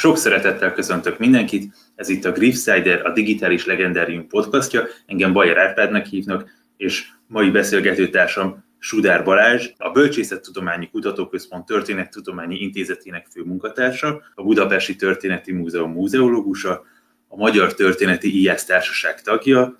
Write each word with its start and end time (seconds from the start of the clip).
Sok 0.00 0.16
szeretettel 0.16 0.72
köszöntök 0.72 1.18
mindenkit, 1.18 1.74
ez 1.94 2.08
itt 2.08 2.24
a 2.24 2.32
Griffsider, 2.32 3.06
a 3.06 3.12
Digitális 3.12 3.66
Legendárium 3.66 4.26
podcastja, 4.28 4.84
engem 5.06 5.32
Bajer 5.32 5.56
Árpádnak 5.56 6.06
hívnak, 6.06 6.50
és 6.76 7.08
mai 7.26 7.50
beszélgetőtársam 7.50 8.64
Sudár 8.78 9.24
Balázs, 9.24 9.68
a 9.76 9.90
Bölcsészettudományi 9.90 10.88
Kutatóközpont 10.88 11.66
Történettudományi 11.66 12.56
Intézetének 12.56 13.26
főmunkatársa, 13.30 14.22
a 14.34 14.42
Budapesti 14.42 14.96
Történeti 14.96 15.52
Múzeum 15.52 15.92
múzeológusa, 15.92 16.82
a 17.28 17.36
Magyar 17.36 17.74
Történeti 17.74 18.40
IASZ 18.40 18.64
Társaság 18.64 19.22
tagja, 19.22 19.78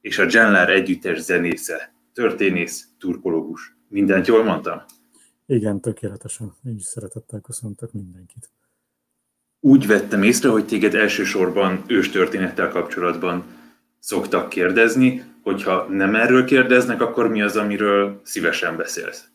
és 0.00 0.18
a 0.18 0.26
Genlár 0.26 0.70
együttes 0.70 1.18
zenésze, 1.18 1.94
történész, 2.12 2.88
turkológus. 2.98 3.76
Mindent 3.88 4.26
jól 4.26 4.44
mondtam? 4.44 4.82
Igen, 5.46 5.80
tökéletesen. 5.80 6.52
Is 6.76 6.84
szeretettel 6.84 7.40
köszöntök 7.40 7.92
mindenkit. 7.92 8.50
Úgy 9.60 9.86
vettem 9.86 10.22
észre, 10.22 10.48
hogy 10.48 10.66
téged 10.66 10.94
elsősorban 10.94 11.84
őstörténettel 11.86 12.68
kapcsolatban 12.68 13.44
szoktak 13.98 14.48
kérdezni, 14.48 15.24
hogyha 15.42 15.86
nem 15.90 16.14
erről 16.14 16.44
kérdeznek, 16.44 17.00
akkor 17.00 17.28
mi 17.28 17.42
az, 17.42 17.56
amiről 17.56 18.20
szívesen 18.22 18.76
beszélsz? 18.76 19.28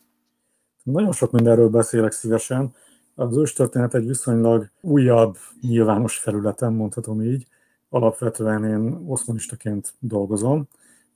Nagyon 0.82 1.12
sok 1.12 1.30
mindenről 1.30 1.68
beszélek 1.68 2.12
szívesen. 2.12 2.74
Az 3.14 3.36
őstörténet 3.36 3.94
egy 3.94 4.06
viszonylag 4.06 4.70
újabb, 4.80 5.36
nyilvános 5.60 6.16
felületen, 6.16 6.72
mondhatom 6.72 7.22
így. 7.22 7.46
Alapvetően 7.88 8.64
én 8.64 9.02
oszmanistaként 9.06 9.92
dolgozom, 9.98 10.68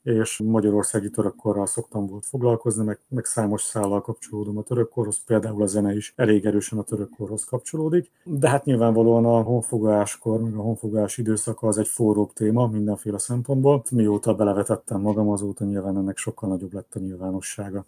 és 0.07 0.41
magyarországi 0.43 1.09
törökkorral 1.09 1.65
szoktam 1.65 2.07
volt 2.07 2.25
foglalkozni, 2.25 2.85
meg, 2.85 2.99
meg 3.07 3.25
számos 3.25 3.61
szállal 3.61 4.01
kapcsolódom 4.01 4.57
a 4.57 4.61
törökkorhoz, 4.61 5.23
például 5.25 5.61
a 5.61 5.65
zene 5.65 5.95
is 5.95 6.13
elég 6.15 6.45
erősen 6.45 6.79
a 6.79 6.83
törökkorhoz 6.83 7.43
kapcsolódik. 7.43 8.11
De 8.23 8.49
hát 8.49 8.65
nyilvánvalóan 8.65 9.25
a 9.25 9.41
honfogáskor, 9.41 10.41
meg 10.41 10.53
a 10.53 10.61
honfogás 10.61 11.17
időszaka 11.17 11.67
az 11.67 11.77
egy 11.77 11.87
forróbb 11.87 12.33
téma 12.33 12.67
mindenféle 12.67 13.17
szempontból. 13.17 13.83
Mióta 13.91 14.33
belevetettem 14.33 15.01
magam, 15.01 15.29
azóta 15.29 15.65
nyilván 15.65 15.97
ennek 15.97 16.17
sokkal 16.17 16.49
nagyobb 16.49 16.73
lett 16.73 16.95
a 16.95 16.99
nyilvánossága 16.99 17.85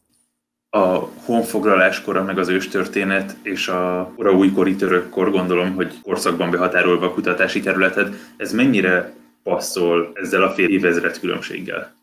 a 0.72 1.10
honfoglaláskora, 1.26 2.24
meg 2.24 2.38
az 2.38 2.50
őstörténet 2.50 3.36
és 3.42 3.68
a 3.68 4.14
ora 4.16 4.32
újkori 4.32 4.76
törökkor, 4.76 5.32
gondolom, 5.32 5.76
hogy 5.76 6.02
korszakban 6.02 6.52
behatárolva 6.52 7.06
a 7.06 7.14
kutatási 7.14 7.60
területed, 7.60 8.16
ez 8.38 8.54
mennyire 8.54 9.14
passzol 9.44 10.12
ezzel 10.14 10.44
a 10.44 10.50
fél 10.50 10.70
évezred 10.70 11.20
különbséggel? 11.20 11.99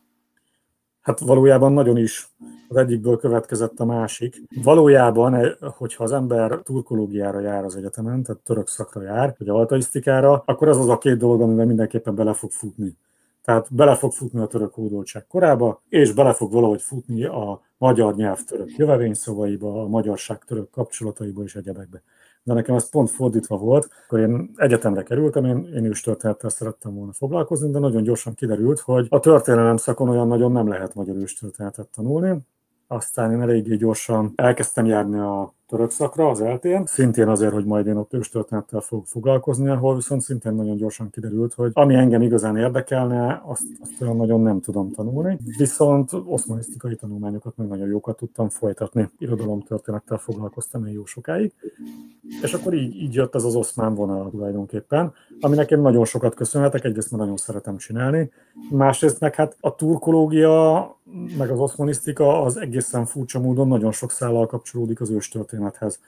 Hát 1.07 1.21
valójában 1.21 1.73
nagyon 1.73 1.97
is 1.97 2.29
az 2.69 2.77
egyikből 2.77 3.17
következett 3.17 3.81
a 3.81 3.85
másik. 3.85 4.43
Valójában, 4.63 5.35
eh, 5.35 5.53
hogyha 5.61 6.05
az 6.05 6.13
ember 6.13 6.61
turkológiára 6.63 7.41
jár 7.41 7.65
az 7.65 7.77
egyetemen, 7.77 8.23
tehát 8.23 8.41
török 8.41 8.69
szakra 8.69 9.03
jár, 9.03 9.35
vagy 9.39 9.49
altaisztikára, 9.49 10.43
akkor 10.47 10.69
ez 10.69 10.77
az 10.77 10.89
a 10.89 10.99
két 10.99 11.17
dolog, 11.17 11.41
amivel 11.41 11.67
mindenképpen 11.67 12.15
bele 12.15 12.33
fog 12.33 12.51
futni. 12.51 12.97
Tehát 13.45 13.75
bele 13.75 13.95
fog 13.95 14.13
futni 14.13 14.41
a 14.41 14.47
török 14.47 14.75
hódoltság 14.75 15.27
korába, 15.27 15.83
és 15.89 16.13
bele 16.13 16.33
fog 16.33 16.53
valahogy 16.53 16.83
futni 16.83 17.25
a 17.25 17.61
magyar 17.79 18.15
nyelv 18.15 18.45
török 18.45 18.77
jövevényszavaiba, 18.77 19.83
a 19.83 19.87
magyarság 19.87 20.45
török 20.45 20.71
kapcsolataiba 20.71 21.43
és 21.43 21.55
egyebekbe 21.55 22.03
de 22.47 22.55
nekem 22.55 22.75
ez 22.75 22.91
pont 22.91 23.11
fordítva 23.11 23.57
volt, 23.57 23.89
akkor 24.05 24.19
én 24.19 24.51
egyetemre 24.57 25.03
kerültem, 25.03 25.45
én, 25.45 25.71
én 25.75 25.85
is 25.85 26.01
történettel 26.01 26.51
szerettem 26.51 26.95
volna 26.95 27.13
foglalkozni, 27.13 27.71
de 27.71 27.79
nagyon 27.79 28.03
gyorsan 28.03 28.35
kiderült, 28.35 28.81
hogy 28.81 29.07
a 29.11 29.21
történelem 29.21 29.77
szakon 29.77 30.09
olyan 30.09 30.27
nagyon 30.27 30.53
nem 30.53 30.69
lehet 30.69 30.95
magyar 30.95 31.17
őstörténetet 31.17 31.89
tanulni, 31.89 32.39
aztán 32.87 33.33
én 33.33 33.41
eléggé 33.41 33.77
gyorsan 33.77 34.33
elkezdtem 34.37 34.87
járni 34.87 35.19
a 35.19 35.55
török 35.69 35.91
szakra 35.91 36.29
az 36.29 36.41
eltén, 36.41 36.87
szintén 36.87 37.29
azért, 37.29 37.53
hogy 37.53 37.65
majd 37.65 37.87
én 37.87 37.97
ott 37.97 38.13
őstörténettel 38.13 38.81
fogok 38.81 39.07
foglalkozni, 39.07 39.69
ahol 39.69 39.95
viszont 39.95 40.21
szintén 40.21 40.55
nagyon 40.55 40.77
gyorsan 40.77 41.11
kiderült, 41.11 41.55
hogy 41.55 41.71
ami 41.75 41.95
engem 41.95 42.23
igazán 42.23 42.57
érdekelne, 42.57 43.43
azt, 43.45 43.63
azt 43.81 44.01
olyan 44.01 44.17
nagyon 44.17 44.41
nem 44.41 44.61
tudom 44.61 44.91
tanulni. 44.91 45.39
Viszont 45.59 46.11
oszmanisztikai 46.27 46.95
tanulmányokat 46.95 47.57
meg 47.57 47.69
nagyon 47.69 47.87
jókat 47.87 48.17
tudtam 48.17 48.49
folytatni. 48.49 49.11
Irodalomtörténettel 49.19 50.19
foglalkoztam 50.19 50.87
én 50.87 50.93
jó 50.93 51.05
sokáig. 51.05 51.53
És 52.43 52.53
akkor 52.53 52.75
így, 52.75 52.97
így 52.97 53.15
jött 53.15 53.35
ez 53.35 53.45
az 53.45 53.55
oszmán 53.55 53.95
vonal 53.95 54.31
tulajdonképpen, 54.31 55.13
aminek 55.41 55.71
én 55.71 55.79
nagyon 55.79 56.05
sokat 56.05 56.35
köszönhetek, 56.35 56.85
egyrészt 56.85 57.11
mert 57.11 57.23
nagyon 57.23 57.37
szeretem 57.37 57.77
csinálni, 57.77 58.31
másrészt 58.71 59.21
meg 59.21 59.35
hát 59.35 59.57
a 59.61 59.75
turkológia, 59.75 60.97
meg 61.39 61.51
az 61.51 61.59
oszmanisztika 61.59 62.43
az 62.43 62.57
egészen 62.57 63.05
furcsa 63.05 63.41
módon 63.41 63.69
nagyon 63.69 63.93
sok 63.93 64.11
szállal 64.11 64.47
kapcsolódik 64.47 65.01
az 65.01 65.11
őstörténethez. 65.57 66.01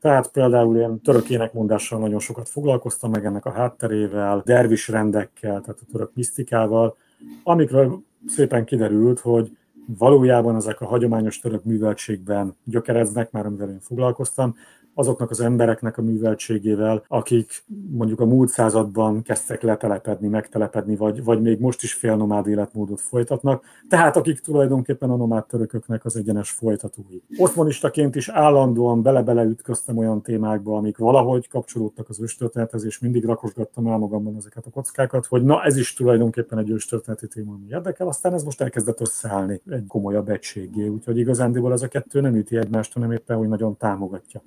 Tehát 0.00 0.30
például 0.30 0.76
én 0.76 1.00
török 1.00 1.30
énekmondással 1.30 1.98
nagyon 1.98 2.18
sokat 2.18 2.48
foglalkoztam, 2.48 3.10
meg 3.10 3.24
ennek 3.24 3.44
a 3.44 3.50
hátterével, 3.50 4.42
dervis 4.44 4.88
rendekkel, 4.88 5.60
tehát 5.60 5.80
a 5.80 5.92
török 5.92 6.10
misztikával, 6.14 6.96
amikről 7.42 8.02
szépen 8.26 8.64
kiderült, 8.64 9.20
hogy 9.20 9.56
valójában 9.98 10.56
ezek 10.56 10.80
a 10.80 10.86
hagyományos 10.86 11.38
török 11.38 11.64
műveltségben 11.64 12.56
gyökereznek, 12.64 13.30
már 13.30 13.46
amivel 13.46 13.68
én 13.68 13.80
foglalkoztam, 13.80 14.56
azoknak 14.94 15.30
az 15.30 15.40
embereknek 15.40 15.98
a 15.98 16.02
műveltségével, 16.02 17.04
akik 17.08 17.64
mondjuk 17.90 18.20
a 18.20 18.24
múlt 18.24 18.48
században 18.48 19.22
kezdtek 19.22 19.62
letelepedni, 19.62 20.28
megtelepedni, 20.28 20.96
vagy, 20.96 21.24
vagy 21.24 21.42
még 21.42 21.60
most 21.60 21.82
is 21.82 21.94
félnomád 21.94 22.46
életmódot 22.46 23.00
folytatnak, 23.00 23.64
tehát 23.88 24.16
akik 24.16 24.40
tulajdonképpen 24.40 25.10
a 25.10 25.16
nomád 25.16 25.46
törököknek 25.46 26.04
az 26.04 26.16
egyenes 26.16 26.50
folytatói. 26.50 27.18
Oszmanistaként 27.36 28.14
is 28.14 28.28
állandóan 28.28 29.02
bele-bele 29.02 29.44
ütköztem 29.44 29.96
olyan 29.96 30.22
témákba, 30.22 30.76
amik 30.76 30.98
valahogy 30.98 31.48
kapcsolódtak 31.48 32.08
az 32.08 32.20
őstörténethez, 32.20 32.84
és 32.84 32.98
mindig 32.98 33.24
rakosgattam 33.24 33.86
el 33.86 33.98
magamban 33.98 34.36
ezeket 34.36 34.66
a 34.66 34.70
kockákat, 34.70 35.26
hogy 35.26 35.42
na 35.42 35.62
ez 35.62 35.76
is 35.76 35.92
tulajdonképpen 35.92 36.58
egy 36.58 36.70
őstörténeti 36.70 37.28
téma, 37.28 37.52
ami 37.52 37.66
érdekel, 37.68 38.08
aztán 38.08 38.32
ez 38.32 38.42
most 38.44 38.60
elkezdett 38.60 39.00
összeállni 39.00 39.60
egy 39.70 39.86
komolyabb 39.86 40.28
egységé, 40.28 40.86
úgyhogy 40.86 41.18
igazándiból 41.18 41.72
ez 41.72 41.82
a 41.82 41.88
kettő 41.88 42.20
nem 42.20 42.34
üti 42.34 42.56
egymást, 42.56 42.92
hanem 42.92 43.12
éppen 43.12 43.36
hogy 43.36 43.48
nagyon 43.48 43.76
támogatja. 43.76 44.42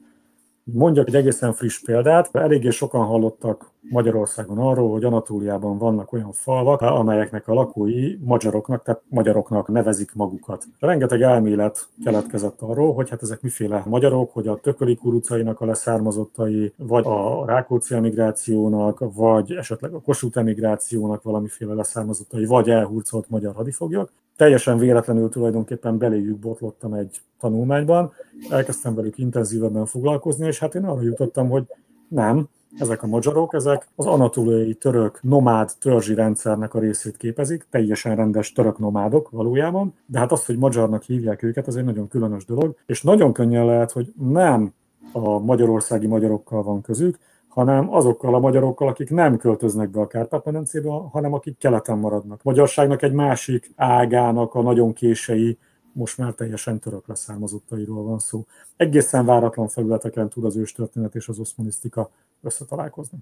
Mondjak 0.73 1.07
egy 1.07 1.15
egészen 1.15 1.53
friss 1.53 1.79
példát. 1.79 2.35
Eléggé 2.35 2.69
sokan 2.69 3.05
hallottak 3.05 3.71
Magyarországon 3.81 4.57
arról, 4.57 4.91
hogy 4.91 5.03
Anatóliában 5.03 5.77
vannak 5.77 6.13
olyan 6.13 6.31
falvak, 6.31 6.81
amelyeknek 6.81 7.47
a 7.47 7.53
lakói 7.53 8.17
magyaroknak, 8.23 8.83
tehát 8.83 9.01
magyaroknak 9.09 9.67
nevezik 9.67 10.13
magukat. 10.13 10.63
Rengeteg 10.79 11.21
elmélet 11.21 11.87
keletkezett 12.03 12.61
arról, 12.61 12.93
hogy 12.93 13.09
hát 13.09 13.21
ezek 13.21 13.41
miféle 13.41 13.83
magyarok, 13.85 14.31
hogy 14.33 14.47
a 14.47 14.59
tököli 14.59 14.95
kurucainak 14.95 15.61
a 15.61 15.65
leszármazottai, 15.65 16.73
vagy 16.77 17.05
a 17.05 17.45
Rákóczi 17.45 17.95
emigrációnak, 17.95 19.03
vagy 19.13 19.51
esetleg 19.51 19.93
a 19.93 20.01
Kossuth 20.01 20.37
emigrációnak 20.37 21.23
valamiféle 21.23 21.73
leszármazottai, 21.73 22.45
vagy 22.45 22.69
elhurcolt 22.69 23.29
magyar 23.29 23.55
hadifoglyok. 23.55 24.11
Teljesen 24.37 24.77
véletlenül 24.77 25.29
tulajdonképpen 25.29 25.97
beléjük 25.97 26.37
botlottam 26.37 26.93
egy 26.93 27.21
tanulmányban, 27.39 28.11
elkezdtem 28.49 28.95
velük 28.95 29.17
intenzívebben 29.17 29.85
foglalkozni, 29.85 30.47
és 30.47 30.59
hát 30.59 30.75
én 30.75 30.83
arra 30.83 31.01
jutottam, 31.01 31.49
hogy 31.49 31.63
nem, 32.07 32.47
ezek 32.79 33.03
a 33.03 33.07
magyarok, 33.07 33.53
ezek 33.53 33.87
az 33.95 34.05
anatóliai 34.05 34.73
török 34.73 35.19
nomád 35.21 35.71
törzsi 35.79 36.13
rendszernek 36.13 36.73
a 36.73 36.79
részét 36.79 37.17
képezik, 37.17 37.65
teljesen 37.69 38.15
rendes 38.15 38.51
török 38.51 38.79
nomádok 38.79 39.29
valójában, 39.29 39.93
de 40.05 40.19
hát 40.19 40.31
azt, 40.31 40.45
hogy 40.45 40.57
magyarnak 40.57 41.03
hívják 41.03 41.43
őket, 41.43 41.67
az 41.67 41.75
egy 41.75 41.85
nagyon 41.85 42.07
különös 42.07 42.45
dolog, 42.45 42.75
és 42.85 43.01
nagyon 43.01 43.33
könnyen 43.33 43.65
lehet, 43.65 43.91
hogy 43.91 44.13
nem 44.19 44.73
a 45.11 45.39
magyarországi 45.39 46.07
magyarokkal 46.07 46.63
van 46.63 46.81
közük, 46.81 47.17
hanem 47.57 47.93
azokkal 47.93 48.35
a 48.35 48.39
magyarokkal, 48.39 48.87
akik 48.87 49.09
nem 49.09 49.37
költöznek 49.37 49.89
be 49.89 49.99
a 49.99 50.07
Kárpát-medencébe, 50.07 50.89
hanem 50.89 51.33
akik 51.33 51.57
keleten 51.57 51.97
maradnak. 51.97 52.43
Magyarságnak 52.43 53.01
egy 53.01 53.11
másik 53.11 53.71
ágának 53.75 54.53
a 54.53 54.61
nagyon 54.61 54.93
kései 54.93 55.57
most 55.93 56.17
már 56.17 56.33
teljesen 56.33 56.79
török 56.79 57.07
leszármazottairól 57.07 58.03
van 58.03 58.19
szó. 58.19 58.45
Egészen 58.75 59.25
váratlan 59.25 59.67
felületeken 59.67 60.29
tud 60.29 60.43
az 60.43 60.55
őstörténet 60.55 61.15
és 61.15 61.27
az 61.27 61.39
oszmanisztika 61.39 62.09
összetalálkozni. 62.41 63.17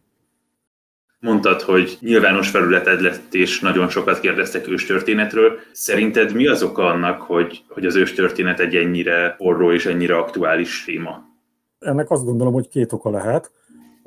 Mondtad, 1.20 1.62
hogy 1.62 1.98
nyilvános 2.00 2.50
felületed 2.50 3.02
lett, 3.02 3.34
és 3.34 3.60
nagyon 3.60 3.90
sokat 3.90 4.20
kérdeztek 4.20 4.68
őstörténetről. 4.68 5.60
Szerinted 5.72 6.34
mi 6.34 6.48
az 6.48 6.64
oka 6.64 6.86
annak, 6.86 7.22
hogy, 7.22 7.64
hogy 7.68 7.86
az 7.86 7.96
őstörténet 7.96 8.60
egy 8.60 8.76
ennyire 8.76 9.36
forró 9.38 9.72
és 9.72 9.86
ennyire 9.86 10.18
aktuális 10.18 10.84
téma? 10.84 11.34
Ennek 11.80 12.12
azt 12.12 12.26
gondolom, 12.26 12.54
hogy 12.54 12.68
két 12.68 12.92
oka 12.92 13.10
lehet. 13.10 13.52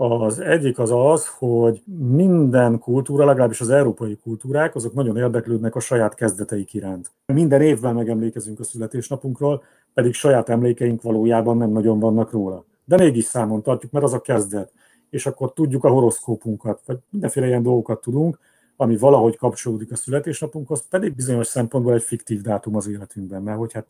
Az 0.01 0.39
egyik 0.39 0.79
az 0.79 0.91
az, 0.91 1.29
hogy 1.29 1.83
minden 2.09 2.79
kultúra, 2.79 3.25
legalábbis 3.25 3.61
az 3.61 3.71
európai 3.71 4.19
kultúrák, 4.23 4.75
azok 4.75 4.95
nagyon 4.95 5.17
érdeklődnek 5.17 5.75
a 5.75 5.81
saját 5.81 6.15
kezdeteik 6.15 6.75
iránt. 6.75 7.11
Minden 7.27 7.61
évben 7.61 7.95
megemlékezünk 7.95 8.61
a 8.61 8.65
születésnapunkról, 8.65 9.63
pedig 9.95 10.13
saját 10.13 10.49
emlékeink 10.49 11.03
valójában 11.03 11.57
nem 11.57 11.71
nagyon 11.71 11.99
vannak 11.99 12.33
róla. 12.33 12.65
De 12.85 12.97
mégis 12.97 13.25
számon 13.25 13.63
tartjuk, 13.63 13.93
mert 13.93 14.05
az 14.05 14.13
a 14.13 14.21
kezdet. 14.21 14.73
És 15.11 15.27
akkor 15.27 15.53
tudjuk 15.53 15.85
a 15.85 15.91
horoszkópunkat, 15.91 16.81
vagy 16.87 16.99
mindenféle 17.11 17.47
ilyen 17.47 17.63
dolgokat 17.63 18.01
tudunk, 18.01 18.39
ami 18.77 18.97
valahogy 18.97 19.37
kapcsolódik 19.37 19.93
a 19.93 19.97
születésnapunkhoz, 19.97 20.89
pedig 20.89 21.15
bizonyos 21.15 21.47
szempontból 21.47 21.95
egy 21.95 22.03
fiktív 22.03 22.41
dátum 22.41 22.77
az 22.77 22.89
életünkben, 22.89 23.43
mert 23.43 23.59
hogy 23.59 23.73
hát 23.73 23.87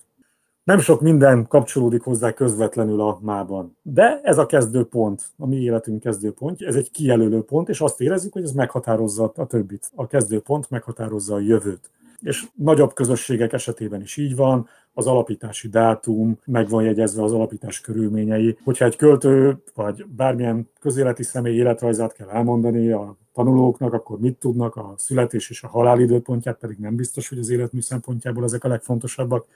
nem 0.69 0.79
sok 0.79 1.01
minden 1.01 1.47
kapcsolódik 1.47 2.03
hozzá 2.03 2.33
közvetlenül 2.33 3.01
a 3.01 3.19
mában. 3.23 3.77
De 3.83 4.21
ez 4.23 4.39
a 4.39 4.47
kezdőpont, 4.47 5.23
a 5.37 5.47
mi 5.47 5.57
életünk 5.57 6.01
kezdőpontja, 6.01 6.67
ez 6.67 6.75
egy 6.75 6.91
kijelölő 6.91 7.43
pont, 7.43 7.69
és 7.69 7.81
azt 7.81 8.01
érezzük, 8.01 8.33
hogy 8.33 8.43
ez 8.43 8.53
meghatározza 8.53 9.33
a 9.37 9.47
többit. 9.47 9.91
A 9.95 10.07
kezdőpont 10.07 10.71
meghatározza 10.71 11.35
a 11.35 11.41
jövőt. 11.41 11.91
És 12.21 12.47
nagyobb 12.55 12.95
közösségek 12.95 13.53
esetében 13.53 14.01
is 14.01 14.17
így 14.17 14.37
van, 14.37 14.69
az 14.93 15.07
alapítási 15.07 15.69
dátum, 15.69 16.39
meg 16.45 16.69
van 16.69 16.83
jegyezve 16.83 17.23
az 17.23 17.33
alapítás 17.33 17.81
körülményei. 17.81 18.59
Hogyha 18.65 18.85
egy 18.85 18.97
költő 18.97 19.63
vagy 19.75 20.07
bármilyen 20.07 20.69
közéleti 20.81 21.23
személy 21.23 21.55
életrajzát 21.55 22.13
kell 22.13 22.29
elmondani 22.29 22.91
a 22.91 23.17
tanulóknak, 23.33 23.93
akkor 23.93 24.19
mit 24.19 24.39
tudnak, 24.39 24.77
a 24.77 24.95
születés 24.97 25.51
és 25.51 25.63
a 25.63 25.69
halál 25.69 26.01
időpontját 26.01 26.59
pedig 26.59 26.79
nem 26.79 26.97
biztos, 26.97 27.29
hogy 27.29 27.39
az 27.39 27.51
életmű 27.51 27.81
szempontjából 27.81 28.45
ezek 28.45 28.65
a 28.65 28.69
legfontosabbak. 28.69 29.47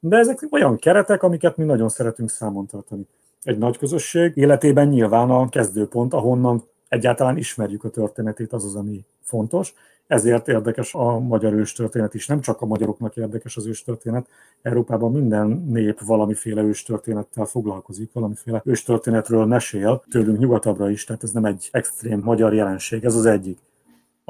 De 0.00 0.16
ezek 0.16 0.46
olyan 0.50 0.76
keretek, 0.76 1.22
amiket 1.22 1.56
mi 1.56 1.64
nagyon 1.64 1.88
szeretünk 1.88 2.30
számon 2.30 2.66
tartani. 2.66 3.06
Egy 3.42 3.58
nagy 3.58 3.78
közösség 3.78 4.36
életében 4.36 4.88
nyilván 4.88 5.30
a 5.30 5.48
kezdőpont, 5.48 6.12
ahonnan 6.12 6.64
egyáltalán 6.88 7.36
ismerjük 7.36 7.84
a 7.84 7.90
történetét, 7.90 8.52
az 8.52 8.64
az, 8.64 8.74
ami 8.74 9.04
fontos. 9.22 9.74
Ezért 10.06 10.48
érdekes 10.48 10.94
a 10.94 11.18
magyar 11.18 11.52
őstörténet 11.52 12.14
is. 12.14 12.26
Nem 12.26 12.40
csak 12.40 12.60
a 12.60 12.66
magyaroknak 12.66 13.16
érdekes 13.16 13.56
az 13.56 13.66
őstörténet. 13.66 14.28
Európában 14.62 15.12
minden 15.12 15.46
nép 15.68 16.00
valamiféle 16.00 16.62
őstörténettel 16.62 17.44
foglalkozik, 17.44 18.12
valamiféle 18.12 18.62
őstörténetről 18.64 19.46
mesél, 19.46 20.04
tőlünk 20.10 20.38
nyugatabbra 20.38 20.90
is, 20.90 21.04
tehát 21.04 21.22
ez 21.22 21.30
nem 21.30 21.44
egy 21.44 21.68
extrém 21.72 22.20
magyar 22.20 22.54
jelenség, 22.54 23.04
ez 23.04 23.14
az 23.14 23.26
egyik. 23.26 23.58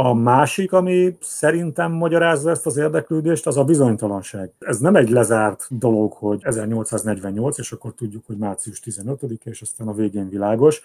A 0.01 0.15
másik, 0.15 0.73
ami 0.73 1.17
szerintem 1.21 1.93
magyarázza 1.93 2.51
ezt 2.51 2.67
az 2.67 2.77
érdeklődést, 2.77 3.47
az 3.47 3.57
a 3.57 3.65
bizonytalanság. 3.65 4.53
Ez 4.59 4.79
nem 4.79 4.97
egy 4.97 5.11
lezárt 5.11 5.67
dolog, 5.71 6.13
hogy 6.13 6.41
1848, 6.45 7.59
és 7.59 7.73
akkor 7.73 7.93
tudjuk, 7.95 8.27
hogy 8.27 8.37
március 8.37 8.83
15-e, 8.85 9.51
és 9.51 9.63
aztán 9.63 9.89
a 9.89 9.93
végén 9.93 10.29
világos, 10.29 10.83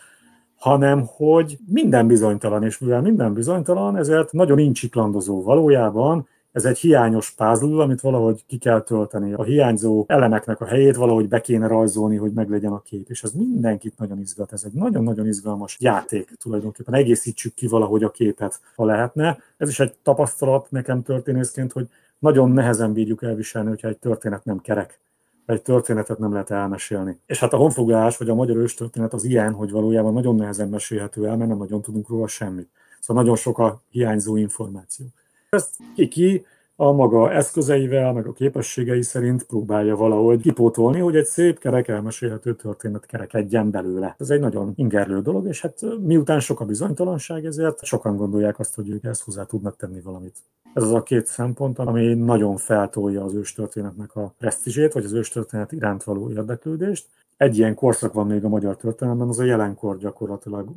hanem 0.57 1.05
hogy 1.05 1.57
minden 1.65 2.07
bizonytalan, 2.07 2.63
és 2.63 2.79
mivel 2.79 3.01
minden 3.01 3.33
bizonytalan, 3.33 3.97
ezért 3.97 4.31
nagyon 4.31 4.57
incsiklandozó 4.57 5.43
valójában, 5.43 6.27
ez 6.53 6.65
egy 6.65 6.77
hiányos 6.77 7.31
puzzle, 7.31 7.83
amit 7.83 8.01
valahogy 8.01 8.43
ki 8.47 8.57
kell 8.57 8.81
tölteni. 8.81 9.33
A 9.33 9.43
hiányzó 9.43 10.05
elemeknek 10.07 10.61
a 10.61 10.65
helyét 10.65 10.95
valahogy 10.95 11.27
be 11.27 11.41
kéne 11.41 11.67
rajzolni, 11.67 12.15
hogy 12.15 12.31
meglegyen 12.31 12.71
a 12.71 12.81
kép. 12.81 13.09
És 13.09 13.23
ez 13.23 13.31
mindenkit 13.31 13.97
nagyon 13.97 14.19
izgat. 14.19 14.53
Ez 14.53 14.63
egy 14.65 14.73
nagyon-nagyon 14.73 15.27
izgalmas 15.27 15.77
játék 15.79 16.31
tulajdonképpen. 16.39 16.93
Egészítsük 16.93 17.53
ki 17.53 17.67
valahogy 17.67 18.03
a 18.03 18.11
képet, 18.11 18.59
ha 18.75 18.85
lehetne. 18.85 19.37
Ez 19.57 19.69
is 19.69 19.79
egy 19.79 19.93
tapasztalat 20.03 20.71
nekem 20.71 21.03
történészként, 21.03 21.71
hogy 21.71 21.87
nagyon 22.19 22.51
nehezen 22.51 22.93
bírjuk 22.93 23.23
elviselni, 23.23 23.69
hogyha 23.69 23.87
egy 23.87 23.97
történet 23.97 24.45
nem 24.45 24.61
kerek 24.61 25.01
egy 25.45 25.61
történetet 25.61 26.17
nem 26.17 26.31
lehet 26.31 26.51
elmesélni. 26.51 27.19
És 27.25 27.39
hát 27.39 27.53
a 27.53 27.57
honfoglalás, 27.57 28.17
vagy 28.17 28.29
a 28.29 28.35
magyar 28.35 28.57
őstörténet 28.57 29.13
az 29.13 29.23
ilyen, 29.23 29.53
hogy 29.53 29.71
valójában 29.71 30.13
nagyon 30.13 30.35
nehezen 30.35 30.69
mesélhető 30.69 31.27
el, 31.27 31.37
mert 31.37 31.49
nem 31.49 31.57
nagyon 31.57 31.81
tudunk 31.81 32.09
róla 32.09 32.27
semmit. 32.27 32.69
Szóval 32.99 33.23
nagyon 33.23 33.37
sok 33.37 33.59
a 33.59 33.81
hiányzó 33.89 34.35
információ. 34.35 35.05
Ezt 35.53 35.75
ki 36.09 36.45
a 36.75 36.91
maga 36.91 37.31
eszközeivel, 37.31 38.13
meg 38.13 38.27
a 38.27 38.33
képességei 38.33 39.01
szerint 39.01 39.43
próbálja 39.43 39.95
valahogy 39.95 40.41
kipótolni, 40.41 40.99
hogy 40.99 41.15
egy 41.15 41.25
szép 41.25 41.59
kerek 41.59 41.87
elmesélhető 41.87 42.55
történet 42.55 43.05
kerekedjen 43.05 43.71
belőle. 43.71 44.15
Ez 44.19 44.29
egy 44.29 44.39
nagyon 44.39 44.73
ingerlő 44.75 45.21
dolog, 45.21 45.47
és 45.47 45.61
hát 45.61 45.79
miután 46.01 46.39
sok 46.39 46.59
a 46.59 46.65
bizonytalanság, 46.65 47.45
ezért 47.45 47.83
sokan 47.83 48.15
gondolják 48.15 48.59
azt, 48.59 48.75
hogy 48.75 48.89
ők 48.89 49.03
ezt 49.03 49.23
hozzá 49.23 49.43
tudnak 49.43 49.75
tenni 49.75 50.01
valamit. 50.01 50.37
Ez 50.73 50.83
az 50.83 50.93
a 50.93 51.03
két 51.03 51.25
szempont, 51.25 51.79
ami 51.79 52.13
nagyon 52.13 52.57
feltolja 52.57 53.23
az 53.23 53.33
őstörténetnek 53.33 54.15
a 54.15 54.33
presztízsét, 54.37 54.93
vagy 54.93 55.05
az 55.05 55.13
őstörténet 55.13 55.71
iránt 55.71 56.03
való 56.03 56.31
érdeklődést, 56.31 57.05
egy 57.37 57.57
ilyen 57.57 57.75
korszak 57.75 58.13
van 58.13 58.27
még 58.27 58.43
a 58.43 58.49
magyar 58.49 58.75
történelemben, 58.75 59.27
az 59.27 59.39
a 59.39 59.43
jelenkor 59.43 59.97
gyakorlatilag. 59.97 60.67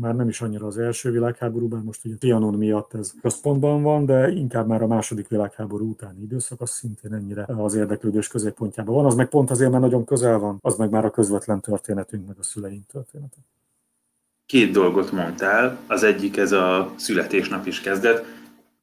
Már 0.00 0.16
nem 0.16 0.28
is 0.28 0.40
annyira 0.40 0.66
az 0.66 0.78
első 0.78 1.10
világháborúban, 1.10 1.82
most 1.84 2.04
ugye 2.04 2.14
Trianon 2.14 2.54
miatt 2.54 2.94
ez 2.94 3.12
központban 3.20 3.82
van, 3.82 4.06
de 4.06 4.30
inkább 4.30 4.66
már 4.66 4.82
a 4.82 4.86
második 4.86 5.28
világháború 5.28 5.88
utáni 5.88 6.22
időszak 6.22 6.60
az 6.60 6.70
szintén 6.70 7.12
ennyire 7.12 7.44
az 7.56 7.74
érdeklődés 7.74 8.28
középpontjában 8.28 8.94
van. 8.94 9.04
Az 9.04 9.14
meg 9.14 9.28
pont 9.28 9.50
azért, 9.50 9.70
mert 9.70 9.82
nagyon 9.82 10.04
közel 10.04 10.38
van, 10.38 10.58
az 10.60 10.76
meg 10.76 10.90
már 10.90 11.04
a 11.04 11.10
közvetlen 11.10 11.60
történetünk, 11.60 12.26
meg 12.26 12.36
a 12.38 12.42
szüleink 12.42 12.86
története. 12.86 13.36
Két 14.46 14.72
dolgot 14.72 15.12
mondtál, 15.12 15.78
az 15.86 16.02
egyik 16.02 16.36
ez 16.36 16.52
a 16.52 16.92
születésnap 16.96 17.66
is 17.66 17.80
kezdett. 17.80 18.24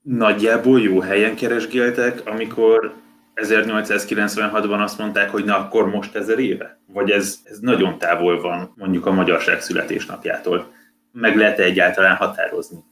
Nagyjából 0.01 0.79
jó 0.79 0.99
helyen 0.99 1.35
keresgéltek, 1.35 2.21
amikor 2.25 2.93
1896-ban 3.35 4.81
azt 4.81 4.97
mondták, 4.97 5.29
hogy 5.29 5.45
na 5.45 5.57
akkor 5.57 5.89
most 5.89 6.15
ezer 6.15 6.39
éve? 6.39 6.79
Vagy 6.93 7.09
ez, 7.09 7.39
ez 7.43 7.59
nagyon 7.59 7.97
távol 7.97 8.41
van 8.41 8.73
mondjuk 8.75 9.05
a 9.05 9.11
magyarság 9.11 9.61
születésnapjától? 9.61 10.71
Meg 11.11 11.37
lehet-e 11.37 11.63
egyáltalán 11.63 12.15
határozni? 12.15 12.83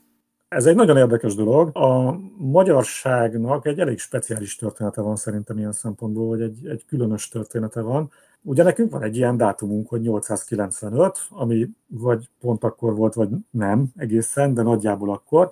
Ez 0.48 0.66
egy 0.66 0.74
nagyon 0.74 0.96
érdekes 0.96 1.34
dolog. 1.34 1.76
A 1.76 2.18
magyarságnak 2.36 3.66
egy 3.66 3.78
elég 3.78 3.98
speciális 3.98 4.56
története 4.56 5.00
van 5.00 5.16
szerintem 5.16 5.58
ilyen 5.58 5.72
szempontból, 5.72 6.28
hogy 6.28 6.40
egy, 6.40 6.66
egy 6.66 6.84
különös 6.86 7.28
története 7.28 7.80
van. 7.80 8.10
Ugye 8.42 8.62
nekünk 8.62 8.90
van 8.90 9.02
egy 9.02 9.16
ilyen 9.16 9.36
dátumunk, 9.36 9.88
hogy 9.88 10.00
895, 10.00 11.18
ami 11.30 11.68
vagy 11.86 12.28
pont 12.40 12.64
akkor 12.64 12.94
volt, 12.94 13.14
vagy 13.14 13.28
nem 13.50 13.86
egészen, 13.96 14.54
de 14.54 14.62
nagyjából 14.62 15.10
akkor, 15.10 15.50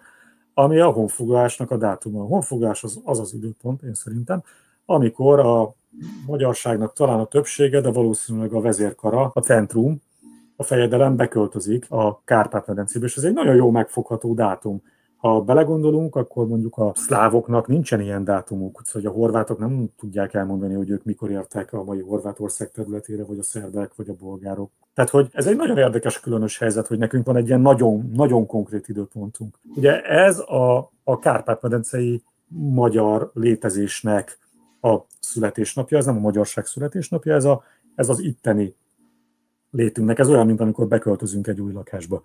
ami 0.55 0.79
a 0.79 0.91
honfoglalásnak 0.91 1.71
a 1.71 1.77
dátuma. 1.77 2.21
A 2.21 2.27
honfoglalás 2.27 2.85
az, 2.85 3.01
az 3.05 3.19
az 3.19 3.35
időpont, 3.35 3.83
én 3.83 3.95
szerintem, 3.95 4.43
amikor 4.85 5.41
a 5.41 5.75
magyarságnak 6.27 6.93
talán 6.93 7.19
a 7.19 7.25
többsége, 7.25 7.81
de 7.81 7.91
valószínűleg 7.91 8.53
a 8.53 8.61
vezérkara, 8.61 9.31
a 9.35 9.41
centrum, 9.41 10.01
a 10.57 10.63
fejedelem 10.63 11.17
beköltözik 11.17 11.91
a 11.91 12.23
Kárpát-medencébe, 12.25 13.07
és 13.07 13.17
ez 13.17 13.25
egy 13.25 13.33
nagyon 13.33 13.55
jó 13.55 13.71
megfogható 13.71 14.35
dátum. 14.35 14.83
Ha 15.17 15.41
belegondolunk, 15.41 16.17
akkor 16.17 16.47
mondjuk 16.47 16.77
a 16.77 16.93
szlávoknak 16.95 17.67
nincsen 17.67 18.01
ilyen 18.01 18.25
dátumuk, 18.25 18.83
hogy 18.93 19.07
a 19.07 19.11
horvátok 19.11 19.59
nem 19.59 19.89
tudják 19.99 20.35
elmondani, 20.35 20.75
hogy 20.75 20.91
ők 20.91 21.05
mikor 21.05 21.31
értek 21.31 21.73
a 21.73 21.85
mai 21.85 22.01
Horvátország 22.01 22.71
területére, 22.71 23.25
vagy 23.25 23.39
a 23.39 23.43
szerbek, 23.43 23.95
vagy 23.97 24.09
a 24.09 24.15
bolgárok. 24.21 24.71
Tehát, 24.95 25.11
hogy 25.11 25.29
ez 25.33 25.47
egy 25.47 25.57
nagyon 25.57 25.79
érdekes, 25.79 26.21
különös 26.21 26.59
helyzet, 26.59 26.87
hogy 26.87 26.99
nekünk 26.99 27.27
van 27.27 27.37
egy 27.37 27.47
ilyen 27.47 27.61
nagyon, 27.61 28.11
nagyon 28.15 28.47
konkrét 28.47 28.89
időpontunk. 28.89 29.59
Ugye 29.77 30.03
ez 30.03 30.39
a, 30.39 30.91
a 31.05 31.19
Kárpát-medencei 31.19 32.23
magyar 32.49 33.31
létezésnek 33.35 34.39
a 34.81 34.99
születésnapja, 35.21 35.99
ez 35.99 36.05
nem 36.07 36.17
a 36.17 36.21
magyarság 36.21 36.67
születésnapja, 36.67 37.35
ez, 37.35 37.45
a, 37.45 37.63
ez 37.95 38.09
az 38.09 38.21
itteni 38.21 38.75
létünknek. 39.71 40.19
Ez 40.19 40.29
olyan, 40.29 40.47
mint 40.47 40.61
amikor 40.61 40.87
beköltözünk 40.87 41.47
egy 41.47 41.61
új 41.61 41.73
lakásba 41.73 42.23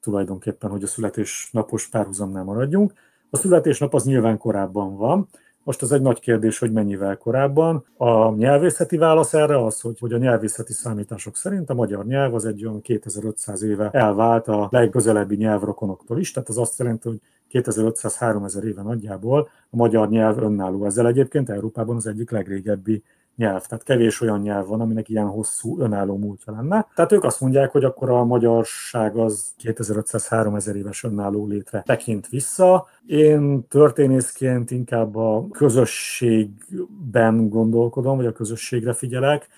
tulajdonképpen, 0.00 0.70
hogy 0.70 0.82
a 0.82 0.86
születésnapos 0.86 1.88
párhuzamnál 1.88 2.44
maradjunk. 2.44 2.92
A 3.30 3.36
születésnap 3.36 3.94
az 3.94 4.04
nyilván 4.04 4.38
korábban 4.38 4.96
van, 4.96 5.28
most 5.64 5.82
az 5.82 5.92
egy 5.92 6.00
nagy 6.00 6.20
kérdés, 6.20 6.58
hogy 6.58 6.72
mennyivel 6.72 7.16
korábban. 7.16 7.86
A 7.96 8.34
nyelvészeti 8.34 8.96
válasz 8.96 9.34
erre 9.34 9.64
az, 9.64 9.80
hogy, 9.80 9.98
hogy 9.98 10.12
a 10.12 10.16
nyelvészeti 10.18 10.72
számítások 10.72 11.36
szerint 11.36 11.70
a 11.70 11.74
magyar 11.74 12.06
nyelv 12.06 12.34
az 12.34 12.44
egy 12.44 12.66
olyan 12.66 12.80
2500 12.80 13.62
éve 13.62 13.90
elvált 13.90 14.48
a 14.48 14.68
legközelebbi 14.70 15.36
nyelvrokonoktól 15.36 16.18
is, 16.18 16.32
tehát 16.32 16.48
az 16.48 16.58
azt 16.58 16.78
jelenti, 16.78 17.08
hogy 17.08 17.20
2500-3000 17.54 18.62
éve 18.62 18.82
nagyjából 18.82 19.48
a 19.70 19.76
magyar 19.76 20.08
nyelv 20.08 20.38
önálló. 20.38 20.84
Ezzel 20.84 21.06
egyébként 21.06 21.50
Európában 21.50 21.96
az 21.96 22.06
egyik 22.06 22.30
legrégebbi 22.30 23.02
nyelv. 23.36 23.66
Tehát 23.66 23.84
kevés 23.84 24.20
olyan 24.20 24.40
nyelv 24.40 24.66
van, 24.66 24.80
aminek 24.80 25.08
ilyen 25.08 25.26
hosszú 25.26 25.80
önálló 25.80 26.16
múltja 26.16 26.52
lenne. 26.52 26.86
Tehát 26.94 27.12
ők 27.12 27.24
azt 27.24 27.40
mondják, 27.40 27.70
hogy 27.70 27.84
akkor 27.84 28.10
a 28.10 28.24
magyarság 28.24 29.16
az 29.16 29.54
2500-3000 29.62 30.74
éves 30.74 31.04
önálló 31.04 31.46
létre 31.46 31.82
tekint 31.86 32.28
vissza. 32.28 32.86
Én 33.06 33.66
történészként 33.68 34.70
inkább 34.70 35.16
a 35.16 35.46
közösségben 35.50 37.48
gondolkodom, 37.48 38.16
vagy 38.16 38.26
a 38.26 38.32
közösségre 38.32 38.92
figyelek, 38.92 39.48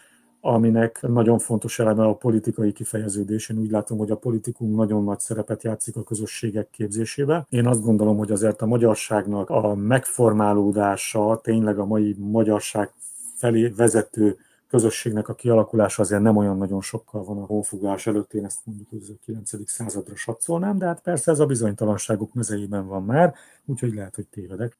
aminek 0.46 1.02
nagyon 1.02 1.38
fontos 1.38 1.78
eleme 1.78 2.04
a 2.04 2.14
politikai 2.14 2.72
kifejeződés. 2.72 3.48
Én 3.48 3.58
úgy 3.58 3.70
látom, 3.70 3.98
hogy 3.98 4.10
a 4.10 4.16
politikum 4.16 4.74
nagyon 4.74 5.04
nagy 5.04 5.18
szerepet 5.18 5.62
játszik 5.62 5.96
a 5.96 6.02
közösségek 6.02 6.70
képzésébe. 6.70 7.46
Én 7.48 7.66
azt 7.66 7.82
gondolom, 7.82 8.16
hogy 8.16 8.30
azért 8.30 8.62
a 8.62 8.66
magyarságnak 8.66 9.50
a 9.50 9.74
megformálódása, 9.74 11.40
tényleg 11.42 11.78
a 11.78 11.84
mai 11.84 12.16
magyarság 12.18 12.92
felé 13.34 13.68
vezető 13.68 14.36
közösségnek 14.68 15.28
a 15.28 15.34
kialakulása 15.34 16.02
azért 16.02 16.22
nem 16.22 16.36
olyan 16.36 16.56
nagyon 16.56 16.80
sokkal 16.80 17.24
van 17.24 17.38
a 17.38 17.44
honfoglalás 17.44 18.06
előtt, 18.06 18.32
én 18.32 18.44
ezt 18.44 18.58
mondjuk 18.64 18.88
az 18.92 19.12
9. 19.24 19.70
századra 19.70 20.16
satszolnám, 20.16 20.78
de 20.78 20.86
hát 20.86 21.00
persze 21.00 21.30
ez 21.30 21.38
a 21.38 21.46
bizonytalanságok 21.46 22.34
mezeiben 22.34 22.86
van 22.86 23.04
már, 23.04 23.34
úgyhogy 23.64 23.94
lehet, 23.94 24.14
hogy 24.14 24.26
tévedek. 24.26 24.78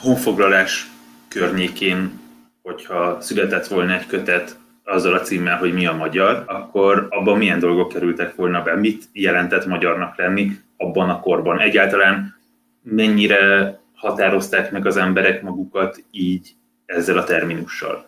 Honfoglalás 0.00 0.86
környékén, 1.28 2.20
hogyha 2.62 3.20
született 3.20 3.66
volna 3.66 3.92
egy 3.92 4.06
kötet 4.06 4.58
azzal 4.84 5.14
a 5.14 5.20
címmel, 5.20 5.58
hogy 5.58 5.72
mi 5.72 5.86
a 5.86 5.92
magyar, 5.92 6.44
akkor 6.46 7.06
abban 7.10 7.38
milyen 7.38 7.58
dolgok 7.58 7.88
kerültek 7.88 8.34
volna 8.34 8.62
be, 8.62 8.76
mit 8.76 9.04
jelentett 9.12 9.66
magyarnak 9.66 10.16
lenni 10.16 10.50
abban 10.76 11.10
a 11.10 11.20
korban. 11.20 11.60
Egyáltalán 11.60 12.34
mennyire 12.82 13.78
határozták 13.94 14.72
meg 14.72 14.86
az 14.86 14.96
emberek 14.96 15.42
magukat 15.42 16.04
így 16.10 16.54
ezzel 16.86 17.18
a 17.18 17.24
terminussal? 17.24 18.06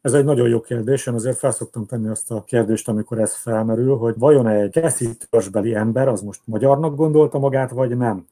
Ez 0.00 0.12
egy 0.12 0.24
nagyon 0.24 0.48
jó 0.48 0.60
kérdés, 0.60 1.06
én 1.06 1.14
azért 1.14 1.38
felszoktam 1.38 1.86
tenni 1.86 2.08
azt 2.08 2.30
a 2.30 2.44
kérdést, 2.44 2.88
amikor 2.88 3.18
ez 3.18 3.36
felmerül, 3.36 3.96
hogy 3.96 4.14
vajon 4.18 4.48
egy 4.48 4.70
keszi 4.70 5.08
törzsbeli 5.30 5.74
ember 5.74 6.08
az 6.08 6.20
most 6.20 6.40
magyarnak 6.44 6.94
gondolta 6.94 7.38
magát, 7.38 7.70
vagy 7.70 7.96
nem 7.96 8.26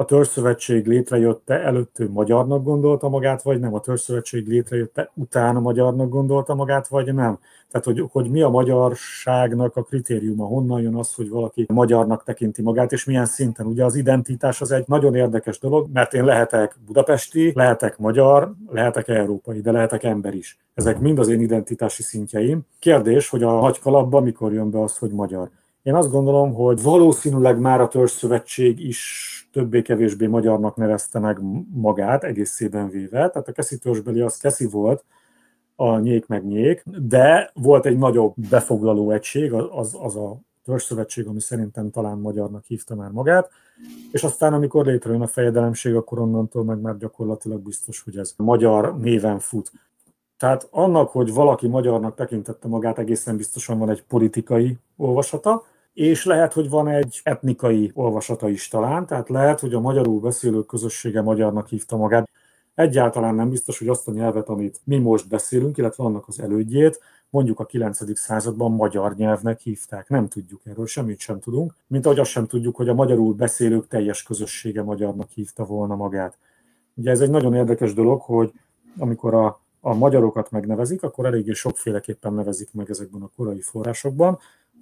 a 0.00 0.04
törzszövetség 0.04 0.86
létrejötte 0.86 1.62
előtt 1.62 1.98
ő 1.98 2.10
magyarnak 2.10 2.62
gondolta 2.62 3.08
magát, 3.08 3.42
vagy 3.42 3.60
nem, 3.60 3.74
a 3.74 3.80
törzszövetség 3.80 4.46
létrejötte 4.46 5.10
utána 5.14 5.60
magyarnak 5.60 6.08
gondolta 6.08 6.54
magát, 6.54 6.88
vagy 6.88 7.14
nem. 7.14 7.38
Tehát, 7.70 7.86
hogy, 7.86 8.04
hogy 8.10 8.30
mi 8.30 8.42
a 8.42 8.48
magyarságnak 8.48 9.76
a 9.76 9.82
kritériuma, 9.82 10.44
honnan 10.44 10.80
jön 10.80 10.94
az, 10.94 11.14
hogy 11.14 11.28
valaki 11.28 11.66
magyarnak 11.68 12.24
tekinti 12.24 12.62
magát, 12.62 12.92
és 12.92 13.04
milyen 13.04 13.26
szinten. 13.26 13.66
Ugye 13.66 13.84
az 13.84 13.94
identitás 13.94 14.60
az 14.60 14.70
egy 14.70 14.84
nagyon 14.86 15.14
érdekes 15.14 15.58
dolog, 15.58 15.88
mert 15.92 16.14
én 16.14 16.24
lehetek 16.24 16.76
budapesti, 16.86 17.52
lehetek 17.54 17.98
magyar, 17.98 18.52
lehetek 18.70 19.08
európai, 19.08 19.60
de 19.60 19.72
lehetek 19.72 20.02
ember 20.02 20.34
is. 20.34 20.58
Ezek 20.74 21.00
mind 21.00 21.18
az 21.18 21.28
én 21.28 21.40
identitási 21.40 22.02
szintjeim. 22.02 22.60
Kérdés, 22.78 23.28
hogy 23.28 23.42
a 23.42 23.60
nagy 23.60 23.78
kalapban 23.78 24.22
mikor 24.22 24.52
jön 24.52 24.70
be 24.70 24.82
az, 24.82 24.98
hogy 24.98 25.10
magyar. 25.10 25.50
Én 25.88 25.94
azt 25.94 26.10
gondolom, 26.10 26.54
hogy 26.54 26.82
valószínűleg 26.82 27.60
már 27.60 27.80
a 27.80 27.88
törzszövetség 27.88 28.80
is 28.80 29.32
többé-kevésbé 29.52 30.26
magyarnak 30.26 30.76
nevezte 30.76 31.18
meg 31.18 31.38
magát 31.74 32.24
egészében 32.24 32.88
véve, 32.88 33.28
tehát 33.28 33.48
a 33.48 33.52
Keszi 33.52 33.78
törzsbeli 33.78 34.20
az 34.20 34.36
Keszi 34.36 34.66
volt, 34.66 35.04
a 35.76 35.98
nyék 35.98 36.26
meg 36.26 36.46
nyék, 36.46 36.84
de 36.84 37.50
volt 37.54 37.86
egy 37.86 37.98
nagyobb 37.98 38.34
befoglaló 38.50 39.10
egység, 39.10 39.52
az, 39.52 39.96
az 40.00 40.16
a 40.16 40.38
törzszövetség, 40.64 41.26
ami 41.26 41.40
szerintem 41.40 41.90
talán 41.90 42.18
magyarnak 42.18 42.64
hívta 42.64 42.94
már 42.94 43.10
magát, 43.10 43.50
és 44.12 44.24
aztán 44.24 44.52
amikor 44.52 44.86
létrejön 44.86 45.22
a 45.22 45.26
fejedelemség, 45.26 45.94
akkor 45.94 46.18
onnantól 46.18 46.64
meg 46.64 46.80
már 46.80 46.96
gyakorlatilag 46.96 47.60
biztos, 47.60 48.02
hogy 48.02 48.16
ez 48.16 48.34
magyar 48.36 48.98
néven 48.98 49.38
fut. 49.38 49.72
Tehát 50.36 50.68
annak, 50.70 51.10
hogy 51.10 51.32
valaki 51.32 51.66
magyarnak 51.66 52.14
tekintette 52.14 52.68
magát, 52.68 52.98
egészen 52.98 53.36
biztosan 53.36 53.78
van 53.78 53.90
egy 53.90 54.02
politikai 54.02 54.78
olvasata, 54.96 55.62
és 55.92 56.24
lehet, 56.24 56.52
hogy 56.52 56.68
van 56.68 56.88
egy 56.88 57.20
etnikai 57.22 57.90
olvasata 57.94 58.48
is 58.48 58.68
talán, 58.68 59.06
tehát 59.06 59.28
lehet, 59.28 59.60
hogy 59.60 59.74
a 59.74 59.80
magyarul 59.80 60.20
beszélő 60.20 60.62
közössége 60.62 61.22
magyarnak 61.22 61.68
hívta 61.68 61.96
magát. 61.96 62.30
Egyáltalán 62.74 63.34
nem 63.34 63.48
biztos, 63.48 63.78
hogy 63.78 63.88
azt 63.88 64.08
a 64.08 64.12
nyelvet, 64.12 64.48
amit 64.48 64.80
mi 64.84 64.98
most 64.98 65.28
beszélünk, 65.28 65.76
illetve 65.76 66.04
annak 66.04 66.28
az 66.28 66.40
elődjét, 66.40 67.00
mondjuk 67.30 67.60
a 67.60 67.64
9. 67.64 68.18
században 68.18 68.72
magyar 68.72 69.14
nyelvnek 69.14 69.60
hívták. 69.60 70.08
Nem 70.08 70.28
tudjuk 70.28 70.60
erről, 70.64 70.86
semmit 70.86 71.18
sem 71.18 71.40
tudunk, 71.40 71.74
mint 71.86 72.06
ahogy 72.06 72.18
azt 72.18 72.30
sem 72.30 72.46
tudjuk, 72.46 72.76
hogy 72.76 72.88
a 72.88 72.94
magyarul 72.94 73.34
beszélők 73.34 73.88
teljes 73.88 74.22
közössége 74.22 74.82
magyarnak 74.82 75.30
hívta 75.30 75.64
volna 75.64 75.96
magát. 75.96 76.38
Ugye 76.94 77.10
ez 77.10 77.20
egy 77.20 77.30
nagyon 77.30 77.54
érdekes 77.54 77.94
dolog, 77.94 78.20
hogy 78.20 78.52
amikor 78.98 79.34
a, 79.34 79.60
a 79.80 79.94
magyarokat 79.94 80.50
megnevezik, 80.50 81.02
akkor 81.02 81.26
eléggé 81.26 81.52
sokféleképpen 81.52 82.32
nevezik 82.32 82.68
meg 82.72 82.90
ezekben 82.90 83.22
a 83.22 83.30
korai 83.36 83.60
forrásokban 83.60 84.38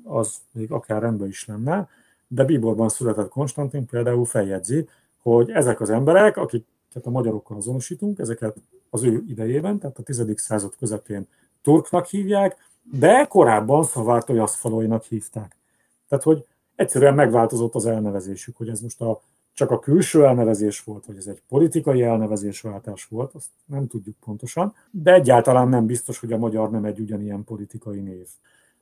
az 0.06 0.36
még 0.52 0.72
akár 0.72 1.02
rendben 1.02 1.28
is 1.28 1.46
lenne, 1.46 1.88
de 2.28 2.44
Bíborban 2.44 2.88
született 2.88 3.28
Konstantin 3.28 3.86
például 3.86 4.24
feljegyzi, 4.24 4.88
hogy 5.22 5.50
ezek 5.50 5.80
az 5.80 5.90
emberek, 5.90 6.36
akiket 6.36 7.06
a 7.06 7.10
magyarokkal 7.10 7.56
azonosítunk, 7.56 8.18
ezeket 8.18 8.56
az 8.90 9.02
ő 9.02 9.22
idejében, 9.26 9.78
tehát 9.78 9.98
a 9.98 10.02
10. 10.02 10.24
század 10.34 10.76
közepén 10.78 11.26
turknak 11.62 12.06
hívják, 12.06 12.56
de 12.82 13.24
korábban 13.24 13.84
szavártói 13.84 14.38
aszfalóinak 14.38 15.02
hívták. 15.02 15.56
Tehát, 16.08 16.24
hogy 16.24 16.46
egyszerűen 16.74 17.14
megváltozott 17.14 17.74
az 17.74 17.86
elnevezésük, 17.86 18.56
hogy 18.56 18.68
ez 18.68 18.80
most 18.80 19.00
a, 19.00 19.20
csak 19.52 19.70
a 19.70 19.78
külső 19.78 20.24
elnevezés 20.24 20.84
volt, 20.84 21.06
vagy 21.06 21.16
ez 21.16 21.26
egy 21.26 21.42
politikai 21.48 22.02
elnevezésváltás 22.02 23.04
volt, 23.04 23.34
azt 23.34 23.48
nem 23.64 23.86
tudjuk 23.86 24.16
pontosan, 24.24 24.74
de 24.90 25.12
egyáltalán 25.12 25.68
nem 25.68 25.86
biztos, 25.86 26.18
hogy 26.18 26.32
a 26.32 26.38
magyar 26.38 26.70
nem 26.70 26.84
egy 26.84 27.00
ugyanilyen 27.00 27.44
politikai 27.44 28.00
név. 28.00 28.26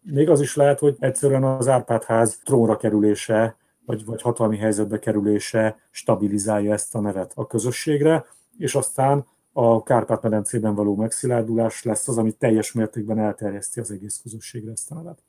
Még 0.07 0.31
az 0.31 0.41
is 0.41 0.57
lehet, 0.57 0.79
hogy 0.79 0.97
egyszerűen 0.99 1.45
az 1.45 1.69
Árpád-ház 1.69 2.41
trónra 2.45 2.77
kerülése, 2.77 3.57
vagy, 3.87 4.05
vagy 4.05 4.23
hatalmi 4.23 4.57
helyzetbe 4.57 4.99
kerülése 4.99 5.79
stabilizálja 5.91 6.73
ezt 6.73 6.95
a 6.95 7.01
nevet 7.01 7.33
a 7.35 7.47
közösségre, 7.47 8.25
és 8.59 8.75
aztán 8.75 9.27
a 9.53 9.83
Kárpát-medencében 9.83 10.75
való 10.75 10.97
megszilárdulás 10.97 11.83
lesz 11.83 12.09
az, 12.09 12.19
ami 12.19 12.33
teljes 12.33 12.73
mértékben 12.73 13.19
elterjeszti 13.19 13.81
az 13.81 13.91
egész 13.91 14.21
közösségre 14.23 14.71
ezt 14.71 14.91
a 14.91 14.95
nevet. 14.95 15.23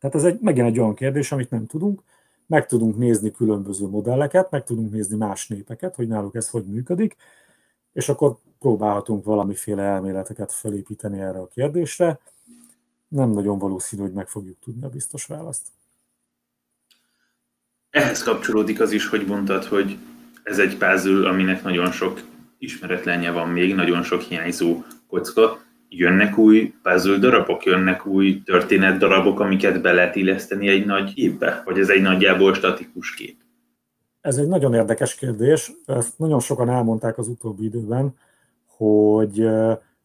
Tehát 0.00 0.16
ez 0.16 0.24
egy, 0.24 0.40
megint 0.40 0.66
egy 0.66 0.78
olyan 0.78 0.94
kérdés, 0.94 1.32
amit 1.32 1.50
nem 1.50 1.66
tudunk, 1.66 2.02
meg 2.46 2.66
tudunk 2.66 2.96
nézni 2.96 3.30
különböző 3.30 3.86
modelleket, 3.86 4.50
meg 4.50 4.64
tudunk 4.64 4.92
nézni 4.92 5.16
más 5.16 5.48
népeket, 5.48 5.94
hogy 5.94 6.08
náluk 6.08 6.34
ez 6.34 6.50
hogy 6.50 6.64
működik, 6.64 7.16
és 7.92 8.08
akkor 8.08 8.36
próbálhatunk 8.58 9.24
valamiféle 9.24 9.82
elméleteket 9.82 10.52
felépíteni 10.52 11.20
erre 11.20 11.38
a 11.38 11.46
kérdésre, 11.46 12.20
nem 13.14 13.30
nagyon 13.30 13.58
valószínű, 13.58 14.02
hogy 14.02 14.12
meg 14.12 14.28
fogjuk 14.28 14.58
tudni 14.58 14.84
a 14.84 14.88
biztos 14.88 15.26
választ. 15.26 15.66
Ehhez 17.90 18.22
kapcsolódik 18.22 18.80
az 18.80 18.92
is, 18.92 19.06
hogy 19.06 19.26
mondtad, 19.26 19.64
hogy 19.64 19.96
ez 20.42 20.58
egy 20.58 20.76
puzzle, 20.76 21.28
aminek 21.28 21.62
nagyon 21.62 21.92
sok 21.92 22.20
ismeretlenje 22.58 23.30
van 23.30 23.48
még, 23.48 23.74
nagyon 23.74 24.02
sok 24.02 24.20
hiányzó 24.20 24.82
kocka. 25.06 25.62
Jönnek 25.88 26.38
új 26.38 26.74
puzzle 26.82 27.18
darabok, 27.18 27.64
jönnek 27.64 28.06
új 28.06 28.42
történet 28.42 28.98
darabok, 28.98 29.40
amiket 29.40 29.80
be 29.80 29.92
lehet 29.92 30.16
illeszteni 30.16 30.68
egy 30.68 30.86
nagy 30.86 31.14
képbe? 31.14 31.62
Vagy 31.64 31.78
ez 31.78 31.88
egy 31.88 32.02
nagyjából 32.02 32.54
statikus 32.54 33.14
kép? 33.14 33.36
Ez 34.20 34.36
egy 34.36 34.48
nagyon 34.48 34.74
érdekes 34.74 35.14
kérdés. 35.14 35.72
Ezt 35.86 36.18
nagyon 36.18 36.40
sokan 36.40 36.70
elmondták 36.70 37.18
az 37.18 37.28
utóbbi 37.28 37.64
időben, 37.64 38.14
hogy 38.66 39.48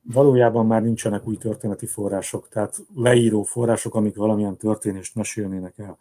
valójában 0.01 0.65
már 0.65 0.81
nincsenek 0.81 1.27
új 1.27 1.37
történeti 1.37 1.85
források, 1.85 2.47
tehát 2.49 2.83
leíró 2.95 3.43
források, 3.43 3.95
amik 3.95 4.15
valamilyen 4.15 4.57
történést 4.57 5.15
mesélnének 5.15 5.77
el. 5.77 5.97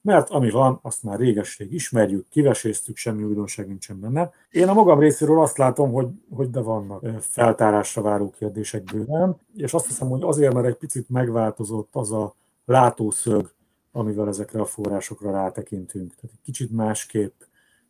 Mert 0.00 0.30
ami 0.30 0.50
van, 0.50 0.78
azt 0.82 1.02
már 1.02 1.18
réges-rég 1.18 1.72
ismerjük, 1.72 2.28
kiveséztük, 2.28 2.96
semmi 2.96 3.22
újdonság 3.22 3.66
nincsen 3.66 4.00
benne. 4.00 4.30
Én 4.50 4.68
a 4.68 4.72
magam 4.72 4.98
részéről 4.98 5.40
azt 5.40 5.56
látom, 5.56 5.92
hogy, 5.92 6.08
hogy 6.30 6.50
de 6.50 6.60
vannak 6.60 7.04
feltárásra 7.20 8.02
váró 8.02 8.30
kérdések 8.30 8.82
bőven, 8.82 9.36
és 9.56 9.74
azt 9.74 9.86
hiszem, 9.86 10.08
hogy 10.08 10.22
azért, 10.22 10.54
mert 10.54 10.66
egy 10.66 10.76
picit 10.76 11.08
megváltozott 11.08 11.88
az 11.92 12.12
a 12.12 12.34
látószög, 12.64 13.52
amivel 13.92 14.28
ezekre 14.28 14.60
a 14.60 14.64
forrásokra 14.64 15.30
rátekintünk. 15.30 16.14
Tehát 16.14 16.36
egy 16.36 16.42
kicsit 16.44 16.70
másképp 16.70 17.40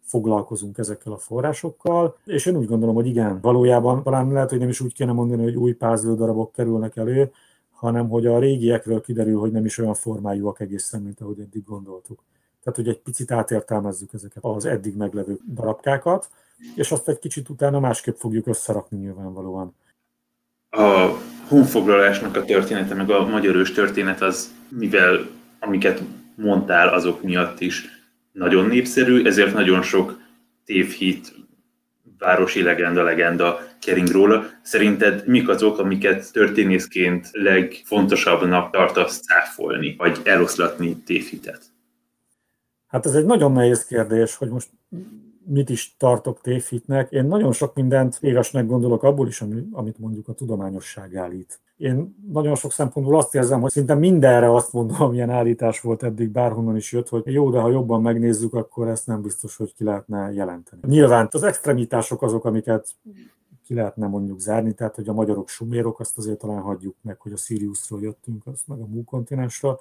foglalkozunk 0.02 0.78
ezekkel 0.78 1.12
a 1.12 1.16
forrásokkal, 1.16 2.16
és 2.24 2.46
én 2.46 2.56
úgy 2.56 2.66
gondolom, 2.66 2.94
hogy 2.94 3.06
igen, 3.06 3.40
valójában 3.40 4.02
talán 4.02 4.32
lehet, 4.32 4.50
hogy 4.50 4.58
nem 4.58 4.68
is 4.68 4.80
úgy 4.80 4.94
kéne 4.94 5.12
mondani, 5.12 5.42
hogy 5.42 5.56
új 5.56 5.72
pázlő 5.72 6.14
darabok 6.14 6.52
kerülnek 6.52 6.96
elő, 6.96 7.32
hanem 7.70 8.08
hogy 8.08 8.26
a 8.26 8.38
régiekről 8.38 9.00
kiderül, 9.00 9.38
hogy 9.38 9.52
nem 9.52 9.64
is 9.64 9.78
olyan 9.78 9.94
formájúak 9.94 10.60
egészen, 10.60 11.02
mint 11.02 11.20
ahogy 11.20 11.40
eddig 11.40 11.64
gondoltuk. 11.64 12.22
Tehát, 12.62 12.78
hogy 12.78 12.88
egy 12.88 12.98
picit 12.98 13.30
átértelmezzük 13.30 14.12
ezeket 14.12 14.44
az 14.44 14.64
eddig 14.64 14.96
meglevő 14.96 15.38
darabkákat, 15.54 16.28
és 16.74 16.92
azt 16.92 17.08
egy 17.08 17.18
kicsit 17.18 17.48
utána 17.48 17.80
másképp 17.80 18.16
fogjuk 18.16 18.46
összerakni 18.46 18.98
nyilvánvalóan. 18.98 19.74
A 20.70 21.08
honfoglalásnak 21.48 22.36
a 22.36 22.44
története, 22.44 22.94
meg 22.94 23.10
a 23.10 23.26
magyarős 23.26 23.72
történet 23.72 24.20
az, 24.20 24.52
mivel 24.68 25.26
amiket 25.60 26.02
mondtál, 26.34 26.88
azok 26.88 27.22
miatt 27.22 27.60
is 27.60 27.91
nagyon 28.32 28.66
népszerű, 28.66 29.24
ezért 29.24 29.54
nagyon 29.54 29.82
sok 29.82 30.20
tévhit, 30.64 31.34
városi 32.18 32.62
legenda, 32.62 33.02
legenda 33.02 33.60
kering 33.80 34.08
róla. 34.08 34.44
Szerinted 34.62 35.26
mik 35.26 35.48
azok, 35.48 35.78
amiket 35.78 36.32
történészként 36.32 37.28
legfontosabbnak 37.32 38.70
tartasz 38.72 39.20
cáfolni, 39.20 39.94
vagy 39.98 40.20
eloszlatni 40.24 40.96
tévhitet? 40.96 41.62
Hát 42.86 43.06
ez 43.06 43.14
egy 43.14 43.24
nagyon 43.24 43.52
nehéz 43.52 43.84
kérdés, 43.84 44.34
hogy 44.34 44.48
most 44.48 44.68
mit 45.44 45.70
is 45.70 45.96
tartok 45.98 46.40
tévhitnek. 46.40 47.10
Én 47.10 47.24
nagyon 47.24 47.52
sok 47.52 47.74
mindent 47.74 48.18
égesnek 48.20 48.66
gondolok 48.66 49.02
abból 49.02 49.26
is, 49.26 49.40
amit 49.72 49.98
mondjuk 49.98 50.28
a 50.28 50.32
tudományosság 50.32 51.16
állít. 51.16 51.60
Én 51.76 52.16
nagyon 52.32 52.54
sok 52.54 52.72
szempontból 52.72 53.16
azt 53.16 53.34
érzem, 53.34 53.60
hogy 53.60 53.70
szinte 53.70 53.94
mindenre 53.94 54.54
azt 54.54 54.72
mondom, 54.72 55.02
amilyen 55.02 55.30
állítás 55.30 55.80
volt 55.80 56.02
eddig, 56.02 56.30
bárhonnan 56.30 56.76
is 56.76 56.92
jött, 56.92 57.08
hogy 57.08 57.22
jó, 57.24 57.50
de 57.50 57.60
ha 57.60 57.70
jobban 57.70 58.02
megnézzük, 58.02 58.54
akkor 58.54 58.88
ezt 58.88 59.06
nem 59.06 59.22
biztos, 59.22 59.56
hogy 59.56 59.74
ki 59.74 59.84
lehetne 59.84 60.32
jelenteni. 60.32 60.82
Nyilván 60.86 61.28
az 61.30 61.42
extremitások 61.42 62.22
azok, 62.22 62.44
amiket 62.44 62.88
ki 63.64 63.74
lehetne 63.74 64.06
mondjuk 64.06 64.38
zárni, 64.38 64.72
tehát 64.72 64.94
hogy 64.94 65.08
a 65.08 65.12
magyarok 65.12 65.48
sumérok, 65.48 66.00
azt 66.00 66.18
azért 66.18 66.38
talán 66.38 66.60
hagyjuk 66.60 66.94
meg, 67.02 67.20
hogy 67.20 67.32
a 67.32 67.36
Siriusról 67.36 68.00
jöttünk, 68.02 68.46
azt 68.46 68.68
meg 68.68 68.80
a 68.80 68.86
Mú 68.86 69.04
kontinensről, 69.04 69.78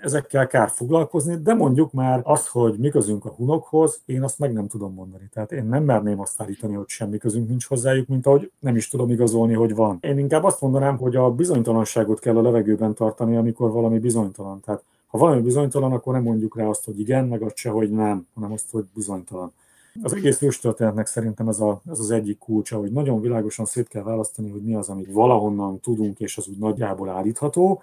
ezekkel 0.00 0.46
kár 0.46 0.70
foglalkozni, 0.70 1.36
de 1.36 1.54
mondjuk 1.54 1.92
már 1.92 2.20
az, 2.24 2.46
hogy 2.46 2.78
mi 2.78 2.88
közünk 2.88 3.24
a 3.24 3.30
hunokhoz, 3.30 4.02
én 4.04 4.22
azt 4.22 4.38
meg 4.38 4.52
nem 4.52 4.68
tudom 4.68 4.94
mondani. 4.94 5.28
Tehát 5.32 5.52
én 5.52 5.64
nem 5.64 5.84
merném 5.84 6.20
azt 6.20 6.40
állítani, 6.40 6.74
hogy 6.74 6.88
semmi 6.88 7.18
közünk 7.18 7.48
nincs 7.48 7.66
hozzájuk, 7.66 8.08
mint 8.08 8.26
ahogy 8.26 8.50
nem 8.58 8.76
is 8.76 8.88
tudom 8.88 9.10
igazolni, 9.10 9.54
hogy 9.54 9.74
van. 9.74 9.98
Én 10.00 10.18
inkább 10.18 10.44
azt 10.44 10.60
mondanám, 10.60 10.96
hogy 10.96 11.16
a 11.16 11.30
bizonytalanságot 11.30 12.18
kell 12.18 12.36
a 12.36 12.42
levegőben 12.42 12.94
tartani, 12.94 13.36
amikor 13.36 13.70
valami 13.70 13.98
bizonytalan. 13.98 14.60
Tehát 14.60 14.82
ha 15.06 15.18
valami 15.18 15.40
bizonytalan, 15.40 15.92
akkor 15.92 16.12
nem 16.12 16.22
mondjuk 16.22 16.56
rá 16.56 16.66
azt, 16.66 16.84
hogy 16.84 17.00
igen, 17.00 17.24
meg 17.24 17.42
azt 17.42 17.56
se, 17.56 17.70
hogy 17.70 17.90
nem, 17.90 18.26
hanem 18.34 18.52
azt, 18.52 18.70
hogy 18.70 18.84
bizonytalan. 18.94 19.52
Az 20.02 20.12
egész 20.12 20.42
őstörténetnek 20.42 21.06
szerintem 21.06 21.48
ez, 21.48 21.60
a, 21.60 21.80
ez 21.90 21.98
az 21.98 22.10
egyik 22.10 22.38
kulcsa, 22.38 22.78
hogy 22.78 22.92
nagyon 22.92 23.20
világosan 23.20 23.64
szét 23.64 23.88
kell 23.88 24.02
választani, 24.02 24.50
hogy 24.50 24.62
mi 24.62 24.74
az, 24.74 24.88
amit 24.88 25.12
valahonnan 25.12 25.80
tudunk, 25.80 26.20
és 26.20 26.36
az 26.36 26.48
úgy 26.48 26.58
nagyjából 26.58 27.08
állítható, 27.08 27.82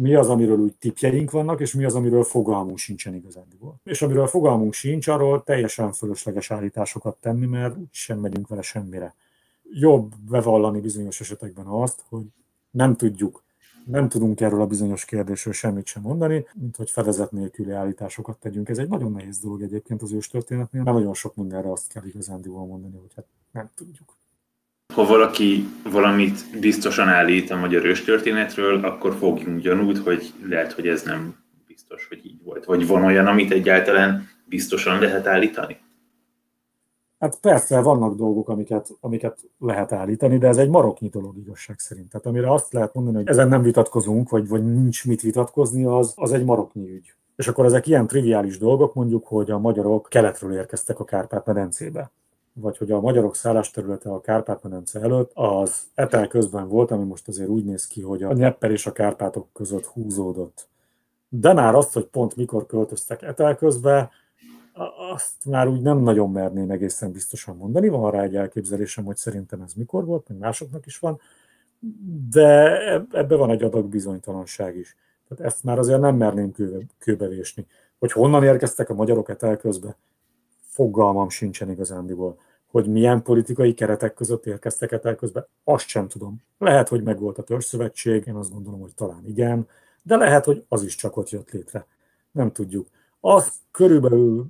mi 0.00 0.14
az, 0.14 0.28
amiről 0.28 0.58
úgy 0.58 0.74
tipjeink 0.74 1.30
vannak, 1.30 1.60
és 1.60 1.74
mi 1.74 1.84
az, 1.84 1.94
amiről 1.94 2.22
fogalmunk 2.22 2.78
sincsen 2.78 3.14
igazándiból. 3.14 3.80
És 3.84 4.02
amiről 4.02 4.26
fogalmunk 4.26 4.72
sincs, 4.72 5.08
arról 5.08 5.42
teljesen 5.42 5.92
fölösleges 5.92 6.50
állításokat 6.50 7.16
tenni, 7.16 7.46
mert 7.46 7.76
sem 7.90 8.18
megyünk 8.18 8.48
vele 8.48 8.62
semmire. 8.62 9.14
Jobb 9.72 10.14
bevallani 10.30 10.80
bizonyos 10.80 11.20
esetekben 11.20 11.66
azt, 11.66 12.04
hogy 12.08 12.24
nem 12.70 12.96
tudjuk, 12.96 13.42
nem 13.84 14.08
tudunk 14.08 14.40
erről 14.40 14.60
a 14.60 14.66
bizonyos 14.66 15.04
kérdésről 15.04 15.52
semmit 15.52 15.86
sem 15.86 16.02
mondani, 16.02 16.46
mint 16.54 16.76
hogy 16.76 16.90
fedezet 16.90 17.32
nélküli 17.32 17.70
állításokat 17.70 18.38
tegyünk. 18.38 18.68
Ez 18.68 18.78
egy 18.78 18.88
nagyon 18.88 19.12
nehéz 19.12 19.38
dolog 19.38 19.62
egyébként 19.62 20.02
az 20.02 20.12
őstörténetnél, 20.12 20.82
mert 20.82 20.96
nagyon 20.96 21.14
sok 21.14 21.36
mindenre 21.36 21.70
azt 21.70 21.92
kell 21.92 22.04
igazándiból 22.04 22.66
mondani, 22.66 22.96
hogy 22.96 23.12
hát 23.16 23.26
nem 23.52 23.70
tudjuk. 23.74 24.19
Ha 24.92 25.06
valaki 25.06 25.68
valamit 25.90 26.60
biztosan 26.60 27.08
állít 27.08 27.50
a 27.50 27.56
magyar 27.56 27.84
őstörténetről, 27.84 28.84
akkor 28.84 29.14
fogjunk 29.14 29.60
gyanút, 29.60 29.98
hogy 29.98 30.32
lehet, 30.48 30.72
hogy 30.72 30.88
ez 30.88 31.02
nem 31.02 31.34
biztos, 31.66 32.06
hogy 32.08 32.20
így 32.26 32.42
volt. 32.44 32.64
Vagy 32.64 32.86
van 32.86 33.04
olyan, 33.04 33.26
amit 33.26 33.50
egyáltalán 33.52 34.28
biztosan 34.44 35.00
lehet 35.00 35.26
állítani? 35.26 35.76
Hát 37.18 37.40
persze, 37.40 37.80
vannak 37.80 38.16
dolgok, 38.16 38.48
amiket, 38.48 38.88
amiket 39.00 39.38
lehet 39.58 39.92
állítani, 39.92 40.38
de 40.38 40.48
ez 40.48 40.56
egy 40.56 40.68
maroknyi 40.68 41.08
dolog 41.08 41.36
igazság 41.36 41.78
szerint. 41.78 42.08
Tehát 42.08 42.26
amire 42.26 42.52
azt 42.52 42.72
lehet 42.72 42.94
mondani, 42.94 43.16
hogy 43.16 43.28
ezen 43.28 43.48
nem 43.48 43.62
vitatkozunk, 43.62 44.28
vagy, 44.28 44.48
vagy 44.48 44.64
nincs 44.64 45.06
mit 45.06 45.20
vitatkozni, 45.20 45.84
az, 45.84 46.12
az 46.16 46.32
egy 46.32 46.44
maroknyi 46.44 46.90
ügy. 46.90 47.14
És 47.36 47.48
akkor 47.48 47.64
ezek 47.64 47.86
ilyen 47.86 48.06
triviális 48.06 48.58
dolgok, 48.58 48.94
mondjuk, 48.94 49.26
hogy 49.26 49.50
a 49.50 49.58
magyarok 49.58 50.06
keletről 50.10 50.52
érkeztek 50.52 51.00
a 51.00 51.04
Kárpát-medencébe 51.04 52.10
vagy 52.52 52.78
hogy 52.78 52.90
a 52.90 53.00
magyarok 53.00 53.36
szállásterülete 53.36 54.10
a 54.10 54.20
Kárpát-medence 54.20 55.00
előtt, 55.00 55.30
az 55.34 55.86
etel 55.94 56.28
közben 56.28 56.68
volt, 56.68 56.90
ami 56.90 57.04
most 57.04 57.28
azért 57.28 57.48
úgy 57.48 57.64
néz 57.64 57.86
ki, 57.86 58.02
hogy 58.02 58.22
a 58.22 58.32
Nyepper 58.32 58.70
és 58.70 58.86
a 58.86 58.92
Kárpátok 58.92 59.48
között 59.52 59.84
húzódott. 59.84 60.68
De 61.28 61.52
már 61.52 61.74
azt, 61.74 61.92
hogy 61.92 62.04
pont 62.04 62.36
mikor 62.36 62.66
költöztek 62.66 63.22
etel 63.22 63.56
közben, 63.56 64.10
azt 65.12 65.44
már 65.44 65.68
úgy 65.68 65.80
nem 65.80 65.98
nagyon 65.98 66.30
merném 66.30 66.70
egészen 66.70 67.12
biztosan 67.12 67.56
mondani. 67.56 67.88
Van 67.88 68.10
rá 68.10 68.22
egy 68.22 68.36
elképzelésem, 68.36 69.04
hogy 69.04 69.16
szerintem 69.16 69.60
ez 69.60 69.72
mikor 69.74 70.04
volt, 70.04 70.28
meg 70.28 70.38
másoknak 70.38 70.86
is 70.86 70.98
van, 70.98 71.20
de 72.30 72.78
ebbe 73.10 73.36
van 73.36 73.50
egy 73.50 73.62
adag 73.62 73.86
bizonytalanság 73.86 74.76
is. 74.76 74.96
Tehát 75.28 75.52
ezt 75.52 75.64
már 75.64 75.78
azért 75.78 76.00
nem 76.00 76.16
merném 76.16 76.52
kőbe, 76.52 76.84
kőbevésni. 76.98 77.66
Hogy 77.98 78.12
honnan 78.12 78.44
érkeztek 78.44 78.90
a 78.90 78.94
magyarok 78.94 79.28
etel 79.28 79.56
közben, 79.56 79.96
fogalmam 80.80 81.28
sincsen 81.28 81.70
igazándiból. 81.70 82.38
Hogy 82.66 82.86
milyen 82.86 83.22
politikai 83.22 83.74
keretek 83.74 84.14
között 84.14 84.46
érkeztek 84.46 84.92
etel 84.92 85.14
közben, 85.14 85.46
azt 85.64 85.86
sem 85.86 86.08
tudom. 86.08 86.42
Lehet, 86.58 86.88
hogy 86.88 87.02
megvolt 87.02 87.38
a 87.38 87.42
törzszövetség, 87.42 88.26
én 88.26 88.34
azt 88.34 88.52
gondolom, 88.52 88.80
hogy 88.80 88.94
talán 88.94 89.22
igen, 89.26 89.68
de 90.02 90.16
lehet, 90.16 90.44
hogy 90.44 90.64
az 90.68 90.82
is 90.82 90.94
csak 90.94 91.16
ott 91.16 91.30
jött 91.30 91.50
létre. 91.50 91.86
Nem 92.30 92.52
tudjuk. 92.52 92.86
Az 93.20 93.52
körülbelül 93.70 94.46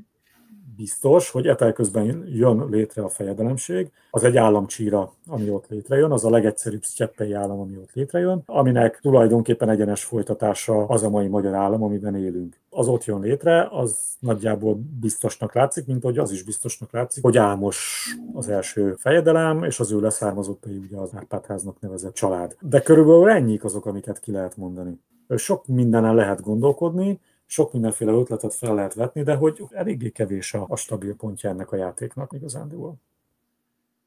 biztos, 0.76 1.30
hogy 1.30 1.46
etel 1.46 1.72
közben 1.72 2.24
jön 2.26 2.68
létre 2.70 3.02
a 3.02 3.08
fejedelemség. 3.08 3.90
Az 4.10 4.24
egy 4.24 4.36
államcsíra, 4.36 5.12
ami 5.26 5.50
ott 5.50 5.68
létrejön, 5.68 6.10
az 6.10 6.24
a 6.24 6.30
legegyszerűbb 6.30 6.82
sztyeppei 6.82 7.32
állam, 7.32 7.60
ami 7.60 7.76
ott 7.76 7.92
létrejön, 7.92 8.42
aminek 8.46 8.98
tulajdonképpen 9.02 9.68
egyenes 9.68 10.04
folytatása 10.04 10.86
az 10.86 11.02
a 11.02 11.10
mai 11.10 11.26
magyar 11.26 11.54
állam, 11.54 11.82
amiben 11.82 12.16
élünk. 12.16 12.60
Az 12.70 12.88
ott 12.88 13.04
jön 13.04 13.20
létre, 13.20 13.68
az 13.70 13.98
nagyjából 14.18 14.80
biztosnak 15.00 15.54
látszik, 15.54 15.86
mint 15.86 16.02
hogy 16.02 16.18
az 16.18 16.30
is 16.30 16.42
biztosnak 16.42 16.92
látszik, 16.92 17.22
hogy 17.22 17.36
Álmos 17.36 18.08
az 18.32 18.48
első 18.48 18.94
fejedelem, 18.98 19.64
és 19.64 19.80
az 19.80 19.92
ő 19.92 20.00
leszármazottai 20.00 20.76
ugye 20.76 20.96
az 20.96 21.10
Árpádháznak 21.14 21.80
nevezett 21.80 22.14
család. 22.14 22.56
De 22.60 22.80
körülbelül 22.80 23.28
ennyik 23.28 23.64
azok, 23.64 23.86
amiket 23.86 24.20
ki 24.20 24.32
lehet 24.32 24.56
mondani. 24.56 25.00
Sok 25.36 25.66
mindenen 25.66 26.14
lehet 26.14 26.42
gondolkodni, 26.42 27.20
sok 27.50 27.72
mindenféle 27.72 28.12
ötletet 28.12 28.54
fel 28.54 28.74
lehet 28.74 28.94
vetni, 28.94 29.22
de 29.22 29.34
hogy 29.34 29.62
eléggé 29.70 30.10
kevés 30.10 30.54
a, 30.54 30.64
a 30.68 30.76
stabil 30.76 31.14
pontja 31.14 31.50
ennek 31.50 31.72
a 31.72 31.76
játéknak 31.76 32.32
igazándiból. 32.32 32.94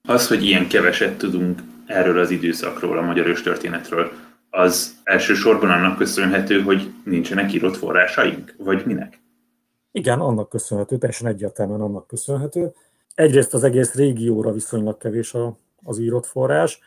Az, 0.02 0.28
hogy 0.28 0.44
ilyen 0.44 0.68
keveset 0.68 1.18
tudunk 1.18 1.62
erről 1.86 2.20
az 2.20 2.30
időszakról, 2.30 2.98
a 2.98 3.02
magyar 3.02 3.28
őstörténetről, 3.28 4.12
az 4.50 5.02
elsősorban 5.04 5.70
annak 5.70 5.98
köszönhető, 5.98 6.62
hogy 6.62 6.94
nincsenek 7.06 7.54
írott 7.54 7.76
forrásaink? 7.76 8.56
Vagy 8.58 8.86
minek? 8.86 9.22
Igen, 9.92 10.20
annak 10.20 10.50
köszönhető, 10.50 10.98
teljesen 10.98 11.28
egyértelműen 11.28 11.82
annak 11.82 12.08
köszönhető. 12.08 12.74
Egyrészt 13.16 13.54
az 13.54 13.64
egész 13.64 13.94
régióra 13.94 14.52
viszonylag 14.52 14.98
kevés 14.98 15.34
a, 15.34 15.58
az 15.84 16.00
írott 16.00 16.26
forrás, 16.26 16.80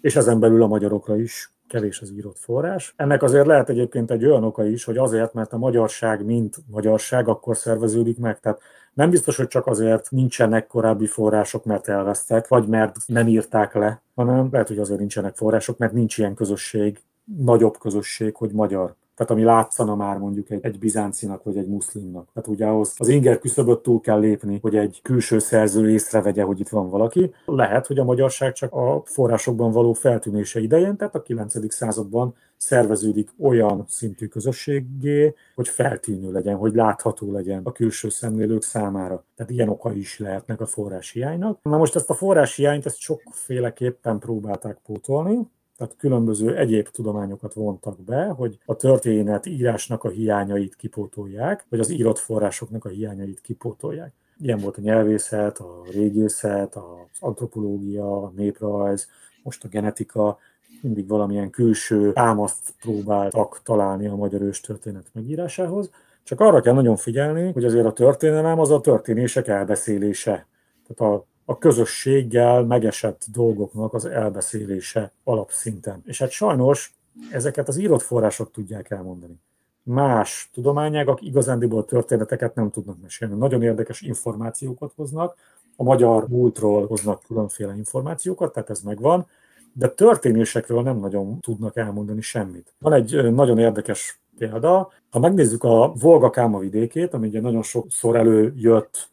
és 0.00 0.16
ezen 0.16 0.40
belül 0.40 0.62
a 0.62 0.66
magyarokra 0.66 1.16
is 1.16 1.53
kevés 1.68 2.00
az 2.00 2.10
írott 2.10 2.38
forrás. 2.38 2.94
Ennek 2.96 3.22
azért 3.22 3.46
lehet 3.46 3.68
egyébként 3.68 4.10
egy 4.10 4.24
olyan 4.24 4.44
oka 4.44 4.64
is, 4.64 4.84
hogy 4.84 4.96
azért, 4.96 5.32
mert 5.32 5.52
a 5.52 5.58
magyarság, 5.58 6.24
mint 6.24 6.56
magyarság, 6.66 7.28
akkor 7.28 7.56
szerveződik 7.56 8.18
meg. 8.18 8.40
Tehát 8.40 8.60
nem 8.94 9.10
biztos, 9.10 9.36
hogy 9.36 9.46
csak 9.46 9.66
azért 9.66 10.10
nincsenek 10.10 10.66
korábbi 10.66 11.06
források, 11.06 11.64
mert 11.64 11.88
elvesztek, 11.88 12.48
vagy 12.48 12.66
mert 12.66 12.96
nem 13.06 13.28
írták 13.28 13.74
le, 13.74 14.02
hanem 14.14 14.48
lehet, 14.50 14.68
hogy 14.68 14.78
azért 14.78 14.98
nincsenek 14.98 15.36
források, 15.36 15.78
mert 15.78 15.92
nincs 15.92 16.18
ilyen 16.18 16.34
közösség, 16.34 17.00
nagyobb 17.38 17.78
közösség, 17.78 18.34
hogy 18.34 18.50
magyar 18.52 18.94
tehát 19.16 19.32
ami 19.32 19.42
látszana 19.42 19.94
már 19.94 20.18
mondjuk 20.18 20.50
egy, 20.50 20.64
egy 20.64 20.78
bizáncinak 20.78 21.42
vagy 21.42 21.56
egy 21.56 21.68
muszlimnak. 21.68 22.28
Tehát 22.32 22.48
ugye 22.48 22.66
ahhoz 22.66 22.94
az 22.96 23.08
inger 23.08 23.38
küszöböt 23.38 23.82
túl 23.82 24.00
kell 24.00 24.18
lépni, 24.18 24.58
hogy 24.62 24.76
egy 24.76 25.00
külső 25.02 25.38
szerző 25.38 25.90
észrevegye, 25.90 26.42
hogy 26.42 26.60
itt 26.60 26.68
van 26.68 26.88
valaki. 26.88 27.34
Lehet, 27.44 27.86
hogy 27.86 27.98
a 27.98 28.04
magyarság 28.04 28.52
csak 28.52 28.72
a 28.72 29.02
forrásokban 29.04 29.70
való 29.70 29.92
feltűnése 29.92 30.60
idején, 30.60 30.96
tehát 30.96 31.14
a 31.14 31.22
9. 31.22 31.72
században 31.74 32.34
szerveződik 32.56 33.30
olyan 33.38 33.84
szintű 33.88 34.26
közösségé, 34.26 35.34
hogy 35.54 35.68
feltűnő 35.68 36.32
legyen, 36.32 36.56
hogy 36.56 36.74
látható 36.74 37.32
legyen 37.32 37.60
a 37.64 37.72
külső 37.72 38.08
szemlélők 38.08 38.62
számára. 38.62 39.24
Tehát 39.36 39.52
ilyen 39.52 39.68
oka 39.68 39.92
is 39.92 40.18
lehetnek 40.18 40.60
a 40.60 40.66
forrás 40.66 41.10
hiánynak. 41.10 41.58
Na 41.62 41.76
most 41.76 41.96
ezt 41.96 42.10
a 42.10 42.14
forrás 42.14 42.56
hiányt 42.56 42.86
ezt 42.86 42.98
sokféleképpen 42.98 44.18
próbálták 44.18 44.78
pótolni 44.84 45.48
tehát 45.76 45.96
különböző 45.96 46.56
egyéb 46.56 46.88
tudományokat 46.88 47.54
vontak 47.54 48.00
be, 48.00 48.24
hogy 48.24 48.58
a 48.66 48.76
történet 48.76 49.46
írásnak 49.46 50.04
a 50.04 50.08
hiányait 50.08 50.76
kipótolják, 50.76 51.66
vagy 51.68 51.80
az 51.80 51.90
írott 51.90 52.18
forrásoknak 52.18 52.84
a 52.84 52.88
hiányait 52.88 53.40
kipótolják. 53.40 54.12
Ilyen 54.38 54.58
volt 54.58 54.76
a 54.76 54.80
nyelvészet, 54.80 55.58
a 55.58 55.82
régészet, 55.92 56.76
az 56.76 57.18
antropológia, 57.20 58.22
a 58.22 58.32
néprajz, 58.36 59.08
most 59.42 59.64
a 59.64 59.68
genetika, 59.68 60.38
mindig 60.82 61.08
valamilyen 61.08 61.50
külső 61.50 62.12
támaszt 62.12 62.74
próbáltak 62.80 63.60
találni 63.62 64.06
a 64.06 64.16
magyar 64.16 64.42
őstörténet 64.42 65.06
megírásához. 65.12 65.90
Csak 66.22 66.40
arra 66.40 66.60
kell 66.60 66.74
nagyon 66.74 66.96
figyelni, 66.96 67.52
hogy 67.52 67.64
azért 67.64 67.86
a 67.86 67.92
történelem 67.92 68.58
az 68.58 68.70
a 68.70 68.80
történések 68.80 69.48
elbeszélése. 69.48 70.46
Tehát 70.86 71.14
a 71.14 71.26
a 71.44 71.58
közösséggel 71.58 72.62
megesett 72.62 73.24
dolgoknak 73.32 73.94
az 73.94 74.04
elbeszélése 74.04 75.12
alapszinten. 75.24 76.02
És 76.06 76.18
hát 76.18 76.30
sajnos 76.30 76.94
ezeket 77.30 77.68
az 77.68 77.76
írott 77.76 78.02
források 78.02 78.50
tudják 78.50 78.90
elmondani. 78.90 79.40
Más 79.82 80.50
tudományágak 80.52 81.22
igazándiból 81.22 81.84
történeteket 81.84 82.54
nem 82.54 82.70
tudnak 82.70 82.96
mesélni. 83.02 83.34
Nagyon 83.34 83.62
érdekes 83.62 84.00
információkat 84.00 84.92
hoznak, 84.96 85.36
a 85.76 85.82
magyar 85.82 86.28
múltról 86.28 86.86
hoznak 86.86 87.22
különféle 87.26 87.76
információkat, 87.76 88.52
tehát 88.52 88.70
ez 88.70 88.80
megvan, 88.80 89.26
de 89.72 89.88
történésekről 89.88 90.82
nem 90.82 90.98
nagyon 90.98 91.40
tudnak 91.40 91.76
elmondani 91.76 92.20
semmit. 92.20 92.74
Van 92.78 92.92
egy 92.92 93.32
nagyon 93.32 93.58
érdekes 93.58 94.20
példa, 94.38 94.90
ha 95.10 95.18
megnézzük 95.18 95.64
a 95.64 95.92
Volga 96.00 96.30
Káma 96.30 96.58
vidékét, 96.58 97.14
ami 97.14 97.26
ugye 97.26 97.40
nagyon 97.40 97.62
sokszor 97.62 98.16
előjött 98.16 99.08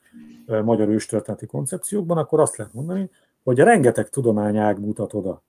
magyar 0.63 0.89
őstörténeti 0.89 1.45
koncepciókban, 1.45 2.17
akkor 2.17 2.39
azt 2.39 2.57
lehet 2.57 2.73
mondani, 2.73 3.09
hogy 3.43 3.59
rengeteg 3.59 4.09
tudományág 4.09 4.79
mutat 4.79 5.13
oda. 5.13 5.41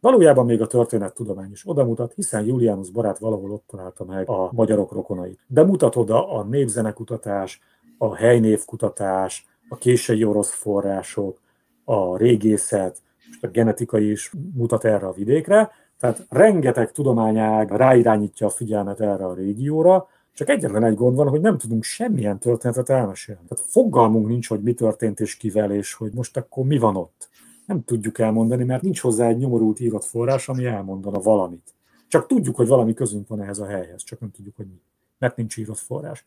Valójában 0.00 0.46
még 0.46 0.60
a 0.60 0.66
történettudomány 0.66 1.50
is 1.50 1.62
oda 1.68 1.84
mutat, 1.84 2.12
hiszen 2.14 2.44
Julianus 2.44 2.90
barát 2.90 3.18
valahol 3.18 3.50
ott 3.50 3.64
találta 3.66 4.04
meg 4.04 4.28
a 4.28 4.50
magyarok 4.52 4.92
rokonait. 4.92 5.38
De 5.46 5.64
mutat 5.64 5.96
oda 5.96 6.32
a 6.32 6.44
népzenekutatás, 6.44 7.60
a 7.98 8.14
helynévkutatás, 8.14 9.46
a 9.68 9.76
késői 9.76 10.24
orosz 10.24 10.50
források, 10.50 11.40
a 11.84 12.16
régészet, 12.16 13.02
most 13.26 13.44
a 13.44 13.48
genetika 13.48 13.98
is 13.98 14.32
mutat 14.54 14.84
erre 14.84 15.06
a 15.06 15.12
vidékre, 15.12 15.70
tehát 15.98 16.26
rengeteg 16.28 16.92
tudományág 16.92 17.70
ráirányítja 17.70 18.46
a 18.46 18.50
figyelmet 18.50 19.00
erre 19.00 19.26
a 19.26 19.34
régióra, 19.34 20.08
csak 20.38 20.48
egyetlen 20.48 20.84
egy 20.84 20.94
gond 20.94 21.16
van, 21.16 21.28
hogy 21.28 21.40
nem 21.40 21.58
tudunk 21.58 21.82
semmilyen 21.84 22.38
történetet 22.38 22.88
elmesélni. 22.90 23.40
Tehát 23.48 23.64
fogalmunk 23.70 24.28
nincs, 24.28 24.48
hogy 24.48 24.60
mi 24.62 24.72
történt 24.72 25.20
és 25.20 25.36
kivel, 25.36 25.72
és 25.72 25.92
hogy 25.92 26.12
most 26.12 26.36
akkor 26.36 26.64
mi 26.64 26.78
van 26.78 26.96
ott. 26.96 27.28
Nem 27.66 27.84
tudjuk 27.84 28.18
elmondani, 28.18 28.64
mert 28.64 28.82
nincs 28.82 29.00
hozzá 29.00 29.28
egy 29.28 29.36
nyomorult 29.36 29.80
írott 29.80 30.04
forrás, 30.04 30.48
ami 30.48 30.64
elmondana 30.64 31.20
valamit. 31.20 31.74
Csak 32.08 32.26
tudjuk, 32.26 32.56
hogy 32.56 32.66
valami 32.66 32.94
közünk 32.94 33.28
van 33.28 33.42
ehhez 33.42 33.58
a 33.58 33.66
helyhez, 33.66 34.04
csak 34.04 34.20
nem 34.20 34.30
tudjuk, 34.30 34.56
hogy 34.56 34.66
mi. 34.66 34.80
Mert 35.18 35.36
nincs 35.36 35.56
írott 35.56 35.78
forrás. 35.78 36.24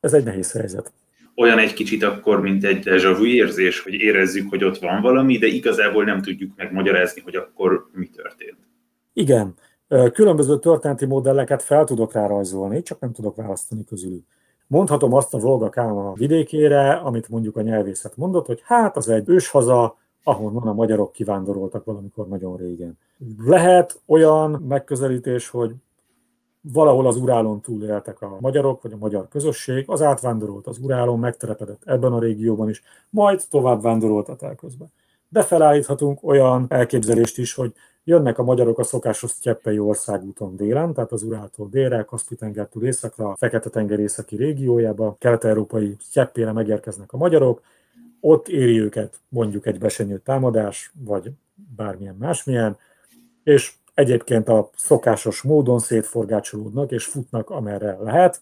Ez 0.00 0.12
egy 0.12 0.24
nehéz 0.24 0.52
helyzet. 0.52 0.92
olyan 1.36 1.58
egy 1.58 1.72
kicsit 1.72 2.02
akkor, 2.02 2.40
mint 2.40 2.64
egy 2.64 2.82
déjà 2.84 3.14
vu 3.18 3.24
érzés, 3.26 3.80
hogy 3.80 3.92
érezzük, 3.92 4.48
hogy 4.50 4.64
ott 4.64 4.78
van 4.78 5.02
valami, 5.02 5.38
de 5.38 5.46
igazából 5.46 6.04
nem 6.04 6.22
tudjuk 6.22 6.52
megmagyarázni, 6.56 7.20
hogy 7.20 7.36
akkor 7.36 7.88
mi 7.92 8.06
történt. 8.06 8.58
Igen. 9.12 9.54
Különböző 10.12 10.58
történeti 10.58 11.06
modelleket 11.06 11.62
fel 11.62 11.84
tudok 11.84 12.12
rá 12.12 12.42
csak 12.82 13.00
nem 13.00 13.12
tudok 13.12 13.36
választani 13.36 13.84
közülük. 13.84 14.24
Mondhatom 14.66 15.12
azt 15.12 15.34
a 15.34 15.38
Volga 15.38 15.68
Káma 15.68 16.12
vidékére, 16.12 16.92
amit 16.92 17.28
mondjuk 17.28 17.56
a 17.56 17.60
nyelvészet 17.60 18.16
mondott, 18.16 18.46
hogy 18.46 18.60
hát 18.64 18.96
az 18.96 19.08
egy 19.08 19.28
őshaza, 19.28 19.96
ahonnan 20.22 20.68
a 20.68 20.72
magyarok 20.72 21.12
kivándoroltak 21.12 21.84
valamikor 21.84 22.28
nagyon 22.28 22.56
régen. 22.56 22.98
Lehet 23.44 24.00
olyan 24.06 24.64
megközelítés, 24.68 25.48
hogy 25.48 25.74
valahol 26.60 27.06
az 27.06 27.16
Urálon 27.16 27.60
túl 27.60 27.84
éltek 27.84 28.22
a 28.22 28.36
magyarok, 28.40 28.82
vagy 28.82 28.92
a 28.92 28.96
magyar 28.96 29.28
közösség, 29.28 29.84
az 29.86 30.02
átvándorolt 30.02 30.66
az 30.66 30.78
Urálon, 30.78 31.18
megterepedett 31.18 31.82
ebben 31.84 32.12
a 32.12 32.18
régióban 32.18 32.68
is, 32.68 32.82
majd 33.10 33.42
tovább 33.50 33.82
vándorolt 33.82 34.28
a 34.28 34.36
telközbe. 34.36 34.84
De 35.28 35.42
felállíthatunk 35.42 36.18
olyan 36.22 36.66
elképzelést 36.68 37.38
is, 37.38 37.54
hogy 37.54 37.72
jönnek 38.04 38.38
a 38.38 38.42
magyarok 38.42 38.78
a 38.78 38.82
szokásos 38.84 39.30
Sztyeppei 39.30 39.78
országúton 39.78 40.56
délen, 40.56 40.94
tehát 40.94 41.12
az 41.12 41.22
Uráltól 41.22 41.68
délre, 41.70 42.02
Kaszpi-tengertől 42.02 42.84
északra, 42.84 43.30
a 43.30 43.36
Fekete-tenger 43.36 43.98
északi 43.98 44.36
régiójába, 44.36 45.16
kelet-európai 45.18 45.96
Sztyeppére 46.00 46.52
megérkeznek 46.52 47.12
a 47.12 47.16
magyarok, 47.16 47.62
ott 48.20 48.48
éri 48.48 48.80
őket 48.80 49.20
mondjuk 49.28 49.66
egy 49.66 49.78
besenyő 49.78 50.18
támadás, 50.18 50.92
vagy 51.04 51.30
bármilyen 51.76 52.16
másmilyen, 52.18 52.76
és 53.42 53.72
egyébként 53.94 54.48
a 54.48 54.70
szokásos 54.76 55.42
módon 55.42 55.78
szétforgácsolódnak 55.78 56.90
és 56.90 57.04
futnak 57.04 57.50
amerre 57.50 57.96
lehet, 58.00 58.40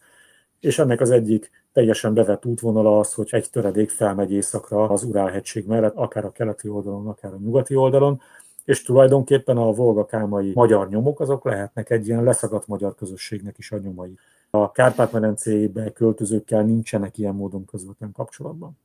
és 0.60 0.78
ennek 0.78 1.00
az 1.00 1.10
egyik 1.10 1.50
teljesen 1.72 2.14
bevett 2.14 2.46
útvonala 2.46 2.98
az, 2.98 3.14
hogy 3.14 3.28
egy 3.30 3.50
töredék 3.50 3.90
felmegy 3.90 4.32
északra 4.32 4.88
az 4.88 5.02
Urálhegység 5.02 5.66
mellett, 5.66 5.94
akár 5.94 6.24
a 6.24 6.32
keleti 6.32 6.68
oldalon, 6.68 7.08
akár 7.08 7.32
a 7.32 7.38
nyugati 7.44 7.74
oldalon, 7.74 8.20
és 8.64 8.82
tulajdonképpen 8.82 9.56
a 9.56 9.72
volga-kámai 9.72 10.52
magyar 10.54 10.88
nyomok 10.88 11.20
azok 11.20 11.44
lehetnek 11.44 11.90
egy 11.90 12.06
ilyen 12.06 12.24
leszagadt 12.24 12.66
magyar 12.66 12.94
közösségnek 12.94 13.58
is 13.58 13.72
a 13.72 13.78
nyomai. 13.78 14.18
A 14.50 14.72
Kárpát-medencébe 14.72 15.92
költözőkkel 15.92 16.62
nincsenek 16.62 17.18
ilyen 17.18 17.34
módon 17.34 17.64
közvetlen 17.64 18.12
kapcsolatban. 18.12 18.78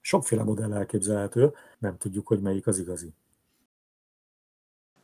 Sokféle 0.00 0.42
modell 0.42 0.72
elképzelhető, 0.72 1.52
nem 1.78 1.96
tudjuk, 1.98 2.26
hogy 2.26 2.40
melyik 2.40 2.66
az 2.66 2.78
igazi. 2.78 3.12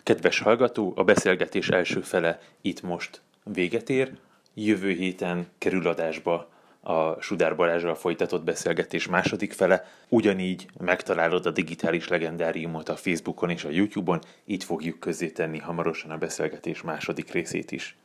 Kedves 0.03 0.41
hallgató, 0.41 0.93
a 0.97 1.05
beszélgetés 1.05 1.69
első 1.69 2.01
fele 2.01 2.39
itt 2.61 2.83
most 2.83 3.23
véget 3.45 3.89
ér. 3.89 4.19
Jövő 4.55 4.91
héten 4.91 5.47
kerül 5.59 5.87
adásba 5.87 6.52
a 6.85 7.21
Sudár 7.21 7.57
Balázsral 7.57 7.95
folytatott 7.95 8.45
beszélgetés 8.45 9.09
második 9.09 9.53
fele. 9.53 9.85
Ugyanígy 10.09 10.67
megtalálod 10.81 11.47
a 11.47 11.51
digitális 11.51 12.09
legendáriumot 12.09 12.89
a 12.89 12.97
Facebookon 12.97 13.51
és 13.51 13.65
a 13.65 13.71
YouTube-on, 13.71 14.21
így 14.45 14.65
fogjuk 14.65 14.99
tenni 15.33 15.59
hamarosan 15.59 16.11
a 16.11 16.17
beszélgetés 16.17 16.83
második 16.83 17.33
részét 17.33 17.73
is. 17.73 17.97